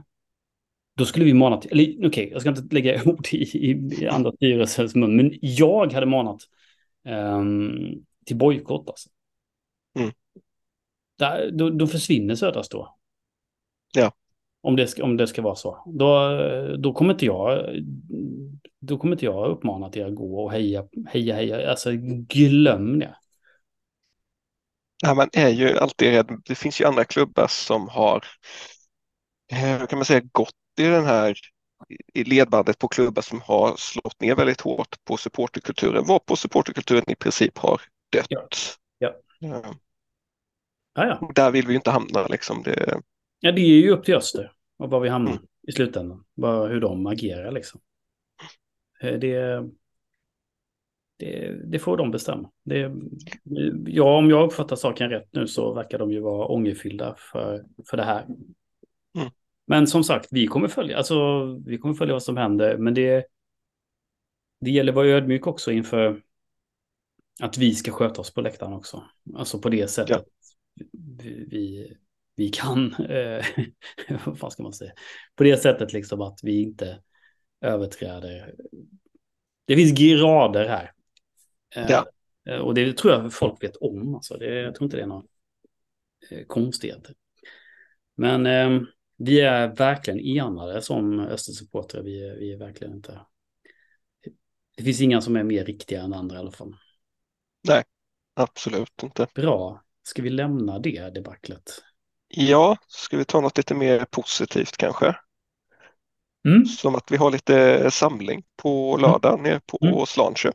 [0.99, 3.71] Då skulle vi mana till, eller okej, okay, jag ska inte lägga ord i, i,
[4.01, 6.41] i andra styrelsens mun, men jag hade manat
[7.07, 9.09] um, till bojkott alltså.
[9.99, 10.11] Mm.
[11.17, 12.95] Där, då, då försvinner Södra Stå.
[13.93, 14.11] Ja.
[14.61, 15.83] Om det, ska, om det ska vara så.
[15.85, 16.37] Då,
[16.77, 17.75] då, kommer inte jag,
[18.79, 21.69] då kommer inte jag uppmana till att gå och heja, heja, heja.
[21.69, 21.91] Alltså
[22.27, 23.15] glöm det.
[25.03, 26.41] Ja, man är ju alltid rädd.
[26.45, 28.23] Det finns ju andra klubbar som har,
[29.51, 31.37] eh, kan man säga, gått i den här
[32.13, 37.11] i ledbandet på klubbar som har slått ner väldigt hårt på supporterkulturen, var på supporterkulturen
[37.11, 38.25] i princip har dött.
[38.29, 38.47] Ja.
[38.97, 39.15] Ja.
[39.39, 39.63] Ja.
[40.93, 41.31] Ja.
[41.35, 42.63] Där vill vi inte hamna liksom.
[42.63, 43.01] Det...
[43.39, 45.43] Ja, det är ju upp till Öster och var vi hamnar mm.
[45.67, 46.25] i slutändan.
[46.35, 47.81] Bara hur de agerar liksom.
[49.01, 49.69] Eh, det,
[51.17, 52.51] det, det får de bestämma.
[52.63, 52.91] Det,
[53.85, 57.97] ja, om jag uppfattar saken rätt nu så verkar de ju vara ångerfyllda för, för
[57.97, 58.25] det här.
[59.69, 63.25] Men som sagt, vi kommer följa, alltså, vi kommer följa vad som händer, men det,
[64.61, 66.21] det gäller att vara ödmjuk också inför
[67.39, 69.03] att vi ska sköta oss på läktaren också.
[69.35, 70.25] Alltså på det sättet
[70.73, 70.83] ja.
[71.47, 71.93] vi,
[72.35, 73.45] vi kan, eh,
[74.25, 74.91] vad ska man säga,
[75.35, 77.01] på det sättet liksom att vi inte
[77.61, 78.55] överträder.
[79.65, 80.91] Det finns grader här.
[81.75, 82.05] Eh, ja.
[82.61, 84.37] Och det tror jag folk vet om, alltså.
[84.37, 85.27] det, jag tror inte det är några
[86.31, 87.15] eh, konstigheter.
[88.15, 88.81] Men eh,
[89.19, 92.01] vi är verkligen enade som Östersupportrar.
[92.01, 93.19] Vi, vi är verkligen inte...
[94.77, 96.75] Det finns inga som är mer riktiga än andra i alla fall.
[97.67, 97.83] Nej,
[98.35, 99.27] absolut inte.
[99.35, 99.83] Bra.
[100.03, 101.83] Ska vi lämna det debaclet?
[102.27, 105.15] Ja, ska vi ta något lite mer positivt kanske?
[106.45, 106.65] Mm.
[106.65, 109.43] Som att vi har lite samling på lördag mm.
[109.43, 110.05] nere på mm.
[110.05, 110.51] Slansjö.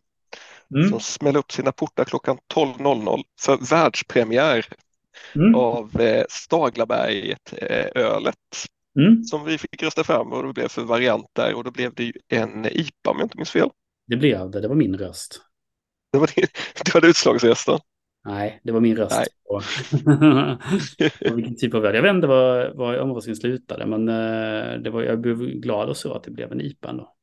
[0.74, 0.88] Mm.
[0.88, 4.66] Som smäller upp sina portar klockan 12.00 för världspremiär
[5.34, 5.54] mm.
[5.54, 8.34] av eh, Staglaberget-ölet.
[8.98, 9.24] Eh, mm.
[9.24, 12.04] Som vi fick rösta fram och det blev för variant där och då blev det
[12.04, 13.70] ju en IPA om jag inte minns fel.
[14.06, 15.40] Det blev det, det var min röst.
[16.12, 16.46] Det var din,
[16.84, 17.78] du hade utslagsrösten?
[18.26, 19.28] Nej, det var min röst.
[21.34, 21.94] vilken typ av öl.
[21.94, 25.96] Jag vet inte vad, vad omröstningen slutade, men uh, det var, jag blev glad och
[25.96, 27.14] så att det blev en IPA ändå.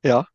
[0.00, 0.26] Ja,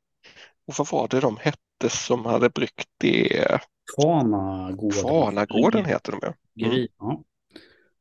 [0.68, 3.60] och vad var det de hette som hade bryggt det?
[3.96, 5.02] Kvarnagården.
[5.02, 6.34] Kvarnagården heter de ja.
[6.66, 6.88] Mm.
[7.00, 7.24] ja.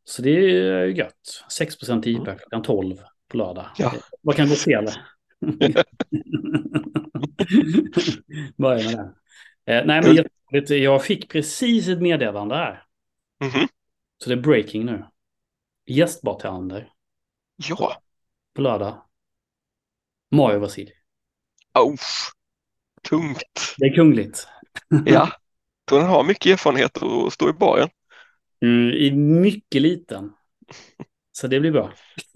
[0.05, 1.45] Så det är ju gött.
[1.53, 2.39] 6 procent IPA mm.
[2.39, 2.97] klockan 12
[3.29, 3.67] på lördag.
[3.79, 3.95] Ja.
[4.23, 4.91] Vad kan gå fel?
[8.57, 9.15] Börja med det.
[9.73, 10.71] Eh, nej, men jätteroligt.
[10.71, 12.85] Jag fick precis ett meddelande här.
[13.41, 13.69] Mm -hmm.
[14.19, 15.05] Så det är breaking nu.
[15.87, 16.93] Gästbartender.
[17.69, 18.03] Ja.
[18.55, 19.03] På lördag.
[20.31, 20.93] Mario Vasilj.
[21.75, 21.97] Oh,
[23.09, 23.75] tungt.
[23.79, 24.47] Det är kungligt.
[25.07, 25.33] ja,
[25.91, 27.89] den har mycket erfarenhet att stå i baren.
[28.63, 30.33] Mm, I mycket liten.
[31.33, 31.93] Så det blir bra.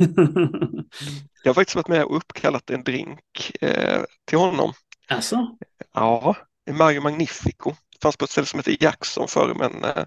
[1.42, 4.72] jag har faktiskt varit med och uppkallat en drink eh, till honom.
[5.08, 5.56] Alltså?
[5.94, 6.36] Ja,
[6.70, 7.70] Mario Magnifico.
[7.70, 10.04] Det fanns på ett ställe som heter Jackson förr men eh,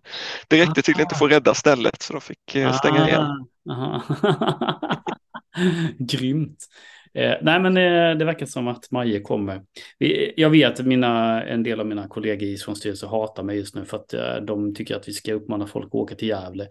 [0.48, 3.46] det räckte tydligen inte för att rädda stället så de fick eh, stänga ah, igen.
[6.08, 6.68] Grymt.
[7.18, 9.64] Eh, nej men eh, det verkar som att Maje kommer.
[9.98, 13.76] Vi, jag vet att mina, en del av mina kollegor i styrelsen hatar mig just
[13.76, 16.68] nu för att eh, de tycker att vi ska uppmana folk att åka till Gävle.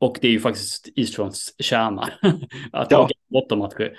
[0.00, 2.02] Och det är ju faktiskt Eastrons kärna.
[2.72, 3.04] att ja.
[3.04, 3.98] åka bortamatcher.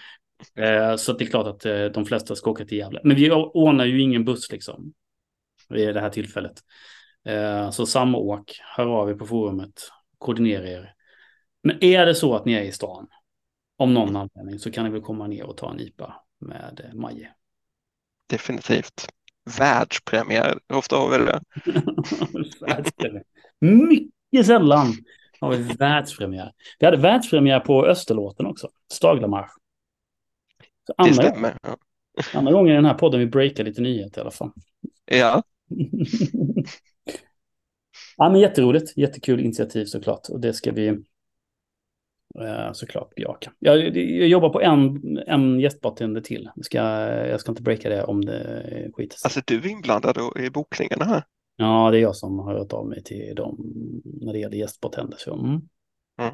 [0.56, 3.02] Eh, så det är klart att eh, de flesta ska åka till Gävle.
[3.04, 4.94] Men vi ordnar ju ingen buss liksom
[5.70, 6.60] vid det här tillfället.
[7.26, 10.94] Eh, så samåk, hör av er på forumet, koordinera er.
[11.64, 13.08] Men är det så att ni är i stan,
[13.78, 16.94] om någon anledning, så kan ni väl komma ner och ta en IPA med eh,
[16.94, 17.30] Maje.
[18.30, 19.08] Definitivt.
[19.60, 21.42] Världspremiär, hur ofta har vi det?
[23.88, 24.94] Mycket sällan
[25.40, 26.52] har vi världspremiär.
[26.80, 29.52] Vi hade världspremiär på Österlåten också, Staglamarsch.
[31.06, 31.58] Det stämmer.
[31.64, 31.78] Ja.
[32.34, 34.52] Andra gången i den här podden vi breakar lite nyheter i alla fall.
[35.06, 35.44] Ja.
[38.18, 38.98] ja, men jätteroligt.
[38.98, 40.30] Jättekul initiativ såklart.
[40.30, 41.04] Och det ska vi
[42.74, 43.52] såklart bejaka.
[43.60, 46.50] Jag, jag jobbar på en, en gästbartender till.
[46.56, 46.78] Jag ska,
[47.28, 49.18] jag ska inte breaka det om det skiter.
[49.24, 51.24] Alltså du är inblandad i bokningarna här?
[51.56, 53.58] Ja, det är jag som har hört av mig till dem
[54.04, 55.18] när det gäller gästbartender.
[55.18, 55.62] Så, mm.
[56.22, 56.34] Mm.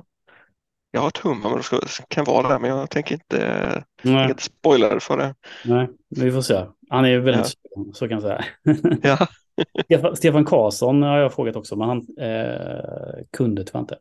[0.91, 4.29] Jag har ett hum om det kan vara det, men jag tänker inte, Nej.
[4.29, 5.35] inte spoila för det.
[5.65, 6.65] Nej, vi får se.
[6.89, 7.83] Han är väldigt ja.
[7.93, 8.45] så kan jag säga.
[9.01, 9.27] ja.
[9.85, 13.97] Stefan, Stefan Karlsson har jag frågat också, men han eh, kunde tyvärr inte.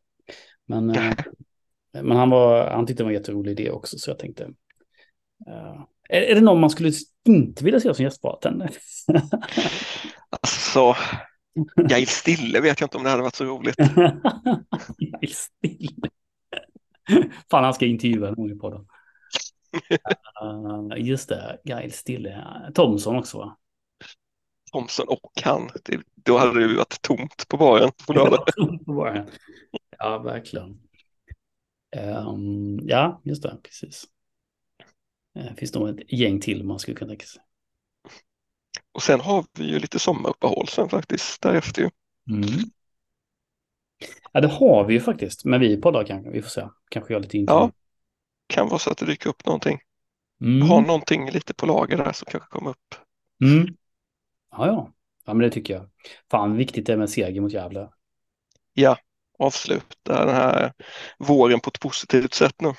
[0.66, 1.12] Men, eh,
[1.92, 4.44] men han, var, han tyckte det var en jätterolig idé också, så jag tänkte...
[5.48, 6.92] Eh, är, är det någon man skulle
[7.24, 8.70] inte vilja se som gästbartender?
[10.30, 10.94] alltså,
[11.88, 13.76] Gail Stille vet jag inte om det hade varit så roligt.
[14.98, 16.08] Gail Stille.
[17.50, 18.86] Fan, han ska intervjua någon i podden.
[20.42, 22.44] Uh, just det, Gail Stille.
[22.74, 23.56] Thomson också va?
[24.72, 25.68] Thomson och han.
[25.84, 27.90] Det, då hade det ju varit tomt på baren
[28.86, 29.24] på.
[29.98, 30.78] Ja, verkligen.
[31.96, 34.04] Um, ja, just det, precis.
[35.34, 37.42] Det finns nog ett gäng till man skulle kunna tänka sig.
[38.92, 41.90] Och sen har vi ju lite sommaruppehåll sen faktiskt därefter.
[42.30, 42.44] Mm.
[44.32, 45.44] Ja, det har vi ju faktiskt.
[45.44, 46.30] Men vi poddar kanske.
[46.30, 46.68] Vi får se.
[46.88, 47.60] Kanske jag lite intervju.
[47.60, 47.72] Ja,
[48.46, 49.80] kan vara så att det dyker upp någonting.
[50.40, 50.68] Mm.
[50.68, 52.94] Har någonting lite på lager där som kanske kommer upp.
[53.44, 53.76] Mm.
[54.50, 54.92] Ja, ja.
[55.24, 55.90] Ja, men det tycker jag.
[56.30, 57.88] Fan, viktigt det med seger mot Gävle.
[58.72, 58.98] Ja,
[59.42, 60.72] avsluta den här
[61.18, 62.72] våren på ett positivt sätt nu.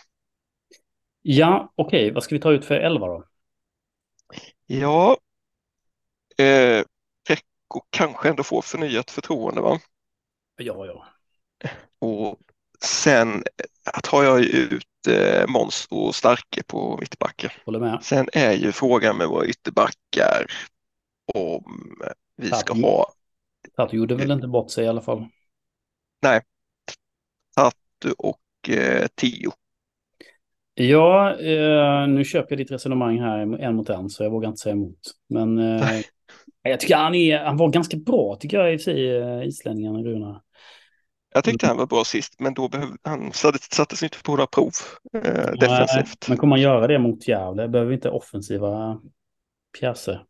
[1.21, 2.05] Ja, okej.
[2.05, 2.13] Okay.
[2.13, 3.23] Vad ska vi ta ut för elva då?
[4.65, 5.17] Ja,
[6.37, 6.83] eh,
[7.27, 9.79] Pekko kanske ändå får förnyat förtroende va?
[10.55, 11.05] Ja, ja.
[11.99, 12.39] Och
[12.83, 13.43] sen
[14.03, 17.49] tar jag ut eh, Måns och Starke på mittbacken.
[17.65, 18.03] Håller med.
[18.03, 20.45] Sen är ju frågan med våra ytterbackar
[21.33, 21.95] om
[22.37, 22.61] vi Tatu.
[22.61, 23.13] ska ha...
[23.75, 25.27] Tatu gjorde väl inte bort sig i alla fall?
[26.21, 26.41] Nej.
[27.55, 29.51] Tatu och eh, Tio.
[30.75, 34.61] Ja, eh, nu köper jag ditt resonemang här en mot en så jag vågar inte
[34.61, 34.99] säga emot.
[35.29, 36.01] Men eh,
[36.61, 40.41] jag tycker han, är, han var ganska bra tycker jag i sig, eh, islänningen Runar.
[41.33, 43.33] Jag tyckte han var bra sist, men då behöv, han
[43.71, 44.71] sattes inte på några prov
[45.13, 46.29] eh, defensivt.
[46.29, 47.67] Men kommer man göra det mot Gävle?
[47.67, 49.01] Behöver inte offensiva
[49.79, 50.23] pjäser?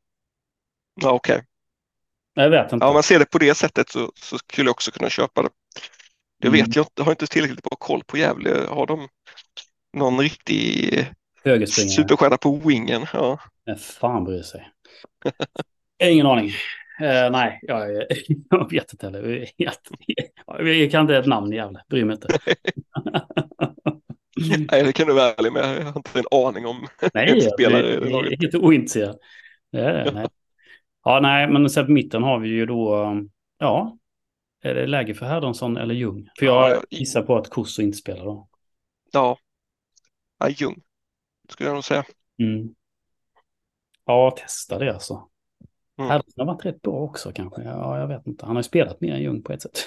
[1.01, 1.35] Ja, okej.
[1.35, 1.45] Okay.
[2.33, 2.85] Jag vet inte.
[2.85, 5.41] Ja, om man ser det på det sättet så, så skulle jag också kunna köpa
[5.41, 5.49] det.
[6.43, 6.65] Jag mm.
[6.65, 8.65] vet, jag har inte tillräckligt bra koll på Gävle.
[8.69, 9.07] Har de
[9.97, 11.07] någon riktig
[11.89, 13.05] superstjärna på wingen?
[13.13, 13.39] Ja.
[13.65, 14.69] Men fan bryr sig.
[16.03, 16.47] Ingen aning.
[17.01, 17.89] Uh, nej, jag,
[18.49, 19.49] jag, vet inte heller.
[19.57, 19.73] Jag,
[20.67, 22.27] jag kan inte ett namn i Gävle, bryr mig inte.
[24.71, 25.77] nej, det kan du vara ärlig med.
[25.77, 28.11] Jag har inte en aning om nej, spelare i laget.
[28.11, 29.17] Jag är helt ointresserad.
[29.69, 30.27] Ja, nej.
[31.03, 33.13] ja, nej, men sen på mitten har vi ju då,
[33.59, 33.97] ja,
[34.63, 36.29] är det läge för Herdonsson eller Ljung?
[36.39, 38.47] För jag ja, gissar på att Kosso inte spelar då.
[39.11, 39.37] Ja,
[40.39, 40.81] ja Ljung
[41.49, 42.03] skulle jag nog säga.
[42.39, 42.75] Mm.
[44.05, 45.29] Ja, testa det alltså.
[45.97, 46.11] Mm.
[46.11, 47.61] Hade har varit rätt bra också kanske.
[47.61, 48.45] Ja, jag vet inte.
[48.45, 49.79] Han har ju spelat mer än Ljung på ett sätt.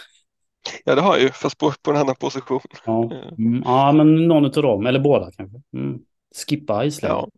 [0.85, 2.61] Ja, det har han ju, fast på, på en annan position.
[2.85, 5.63] Ja, mm, ja men någon av dem, eller båda kanske.
[5.77, 5.99] Mm.
[6.49, 7.15] Skippa Island.
[7.15, 7.29] Ja.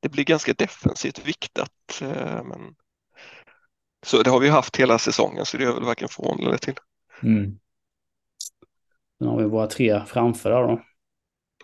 [0.00, 2.00] Det blir ganska defensivt viktat.
[2.02, 2.74] Eh, men...
[4.02, 6.74] Så det har vi haft hela säsongen, så det är väl varken från eller till.
[7.22, 7.58] Mm.
[9.18, 10.82] Sen har vi våra tre framför där då.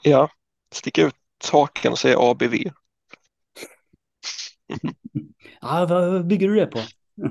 [0.02, 0.30] Ja,
[0.72, 1.14] sticka ut
[1.52, 2.54] haken och säga ABV.
[5.60, 6.80] Ja, vad bygger du det på?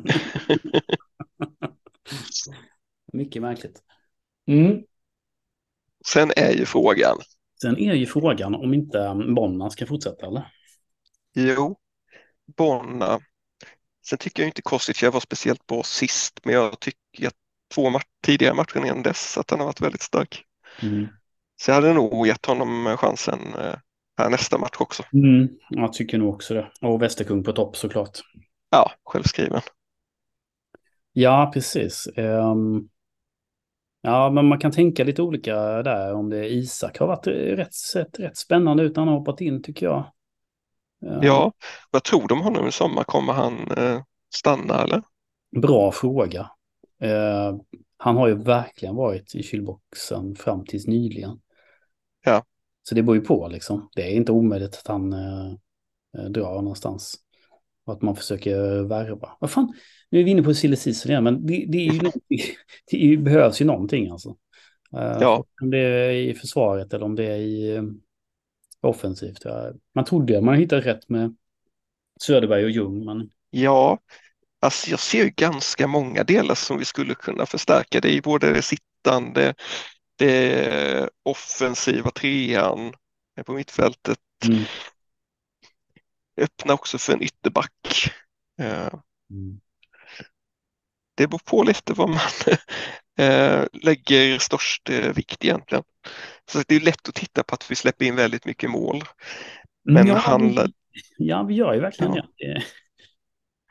[3.14, 3.84] Mycket märkligt.
[4.48, 4.84] Mm.
[6.08, 7.18] Sen är ju frågan.
[7.62, 10.52] Sen är ju frågan om inte Bonna ska fortsätta eller?
[11.34, 11.78] Jo,
[12.58, 13.20] Bonna.
[14.10, 17.34] Sen tycker jag inte Kostic var speciellt bra sist, men jag tycker att
[17.76, 20.44] två mat tidigare matcher innan dess att han har varit väldigt stark.
[20.84, 21.08] Mm.
[21.62, 23.76] Så jag hade nog gett honom chansen eh,
[24.18, 25.04] här nästa match också.
[25.14, 26.72] Mm, jag tycker nog också det.
[26.82, 28.20] Och Västerkung på topp såklart.
[28.70, 29.62] Ja, självskriven.
[31.14, 32.08] Ja, precis.
[32.18, 32.90] Um,
[34.02, 36.14] ja, men man kan tänka lite olika där.
[36.14, 39.42] Om det är Isak har varit rätt, sett rätt spännande ut när han har hoppat
[39.42, 40.12] in tycker jag.
[41.00, 41.52] Ja,
[41.92, 43.04] vad tror du om honom i sommar?
[43.04, 44.02] Kommer han uh,
[44.36, 45.04] stanna eller?
[45.62, 46.42] Bra fråga.
[47.04, 47.60] Uh,
[47.98, 51.40] han har ju verkligen varit i kylboxen fram tills nyligen.
[52.26, 52.44] Ja.
[52.84, 53.90] Så det beror ju på liksom.
[53.96, 55.52] Det är inte omöjligt att han eh,
[56.18, 57.16] eh, drar någonstans.
[57.86, 59.38] Och att man försöker värva.
[59.40, 59.74] Vad fan,
[60.10, 60.76] nu är vi inne på silly
[61.06, 62.12] igen, men det, det, är ju
[62.92, 64.30] det behövs ju någonting alltså.
[64.96, 65.44] Uh, ja.
[65.62, 68.02] Om det är i försvaret eller om det är i um,
[68.82, 69.46] offensivt.
[69.96, 71.36] Man trodde att man hittade rätt med
[72.22, 73.30] Söderberg och Ljung, men...
[73.50, 74.00] Ja,
[74.62, 78.02] alltså jag ser ju ganska många delar som vi skulle kunna förstärka.
[78.02, 79.54] Det är både det sittande,
[80.16, 82.94] det offensiva trean
[83.46, 84.20] på mittfältet.
[84.48, 84.64] Mm.
[86.42, 88.12] Öppna också för en ytterback.
[89.30, 89.60] Mm.
[91.16, 92.20] Det beror på lite vad man
[93.20, 95.84] eh, lägger störst eh, vikt egentligen.
[96.50, 99.02] Så det är lätt att titta på att vi släpper in väldigt mycket mål.
[99.84, 100.68] Men ja, handlar...
[101.18, 102.28] ja vi gör ju verkligen ja.
[102.38, 102.64] det.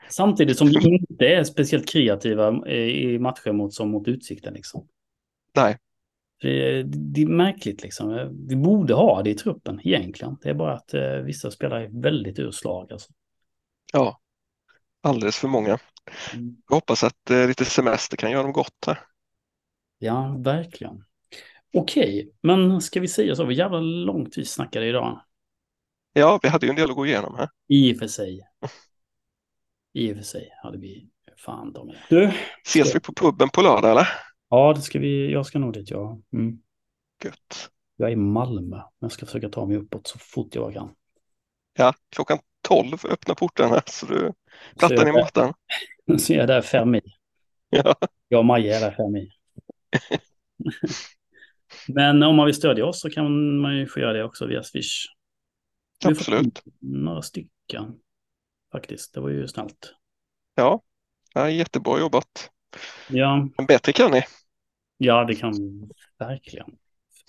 [0.09, 0.75] Samtidigt som vi
[1.09, 4.53] inte är speciellt kreativa i matcher mot, som mot Utsikten.
[4.53, 4.87] Liksom.
[5.55, 5.77] Nej.
[6.41, 8.29] Det, det, är märkligt liksom.
[8.47, 10.37] Vi borde ha det i truppen egentligen.
[10.41, 12.91] Det är bara att eh, vissa spelare är väldigt urslag.
[12.91, 13.11] Alltså.
[13.93, 14.19] Ja,
[15.03, 15.77] alldeles för många.
[16.33, 16.55] Mm.
[16.69, 18.99] Jag hoppas att eh, lite semester kan göra dem gott här.
[19.99, 21.03] Ja, verkligen.
[21.73, 23.43] Okej, men ska vi säga så?
[23.43, 25.21] Vad jävla långt vi snackade idag.
[26.13, 27.49] Ja, vi hade ju en del att gå igenom här.
[27.67, 28.41] I och för sig.
[29.93, 32.05] I och för sig hade vi fan de är.
[32.09, 32.31] Du,
[32.65, 34.07] Ses vi på puben på lördag eller?
[34.49, 35.31] Ja, det ska vi.
[35.31, 36.19] Jag ska nog dit, ja.
[36.33, 36.59] Mm.
[37.23, 37.69] Gött.
[37.95, 40.95] Jag är i Malmö, men jag ska försöka ta mig uppåt så fort jag kan.
[41.77, 44.33] Ja, klockan 12 öppnar portarna så du
[44.79, 45.53] plattan i mattan.
[46.17, 47.01] Så jag är där fem i.
[47.69, 47.95] Ja.
[48.27, 49.31] Jag och Maja är där fem i.
[51.87, 54.63] Men om man vill stödja oss så kan man ju få göra det också via
[54.63, 55.05] Swish.
[56.05, 56.63] Absolut.
[56.81, 57.95] Några stycken
[58.71, 59.13] faktiskt.
[59.13, 59.93] Det var ju snällt.
[60.55, 60.81] Ja,
[61.33, 62.51] ja jättebra jobbat.
[63.09, 63.49] Ja.
[63.57, 64.23] Men bättre kan ni.
[64.97, 65.53] Ja, det kan
[66.19, 66.67] verkligen.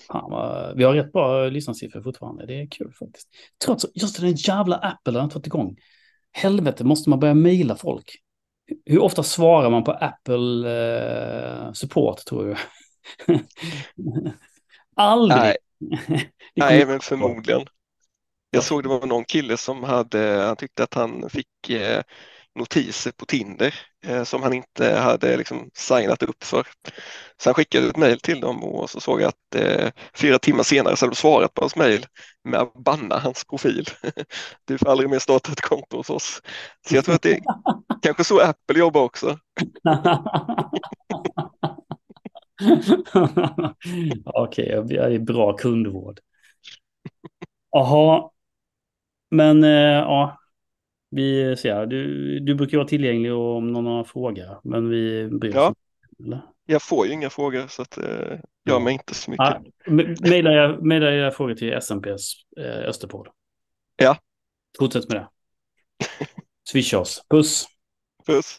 [0.07, 2.47] Fan, vi har rätt bra lyssnarsiffror fortfarande.
[2.47, 3.29] Det är kul faktiskt.
[3.65, 5.77] Trots just den jävla Apple har inte fått igång.
[6.33, 8.17] Helvete, måste man börja mejla folk?
[8.85, 12.57] Hur ofta svarar man på Apple eh, support tror du?
[14.97, 15.39] Aldrig.
[15.39, 15.57] Nej,
[16.57, 17.67] Nej men förmodligen.
[18.51, 22.03] Jag såg det var någon kille som hade, han tyckte att han fick eh,
[22.55, 23.75] notiser på Tinder
[24.07, 26.67] eh, som han inte hade liksom signat upp för.
[27.39, 30.63] Så han skickade ett mejl till dem och så såg jag att eh, fyra timmar
[30.63, 32.07] senare så hade de svarat på hans mejl
[32.45, 33.87] med att banna hans profil.
[34.65, 36.43] Du får aldrig mer starta ett konto hos oss.
[36.89, 37.41] Så jag tror att det är
[38.03, 39.39] kanske så Apple jobbar också.
[44.25, 46.21] Okej, okay, det är bra kundvård.
[47.71, 48.31] Jaha,
[49.31, 50.39] men eh, ja,
[51.11, 51.87] vi ser.
[51.87, 55.75] Du, du brukar vara tillgänglig om någon har fråga, men vi bryr oss ja.
[56.25, 56.43] Eller?
[56.67, 58.39] Jag får ju inga frågor så att eh,
[58.69, 59.47] gör mig inte så mycket.
[59.47, 59.63] Ja,
[60.81, 63.29] Mejla era frågor till SMPs eh, Österpol.
[63.97, 64.17] Ja.
[64.79, 65.29] Fortsätt med det.
[66.71, 67.25] Swisha oss.
[67.31, 67.67] Puss.
[68.27, 68.59] Puss.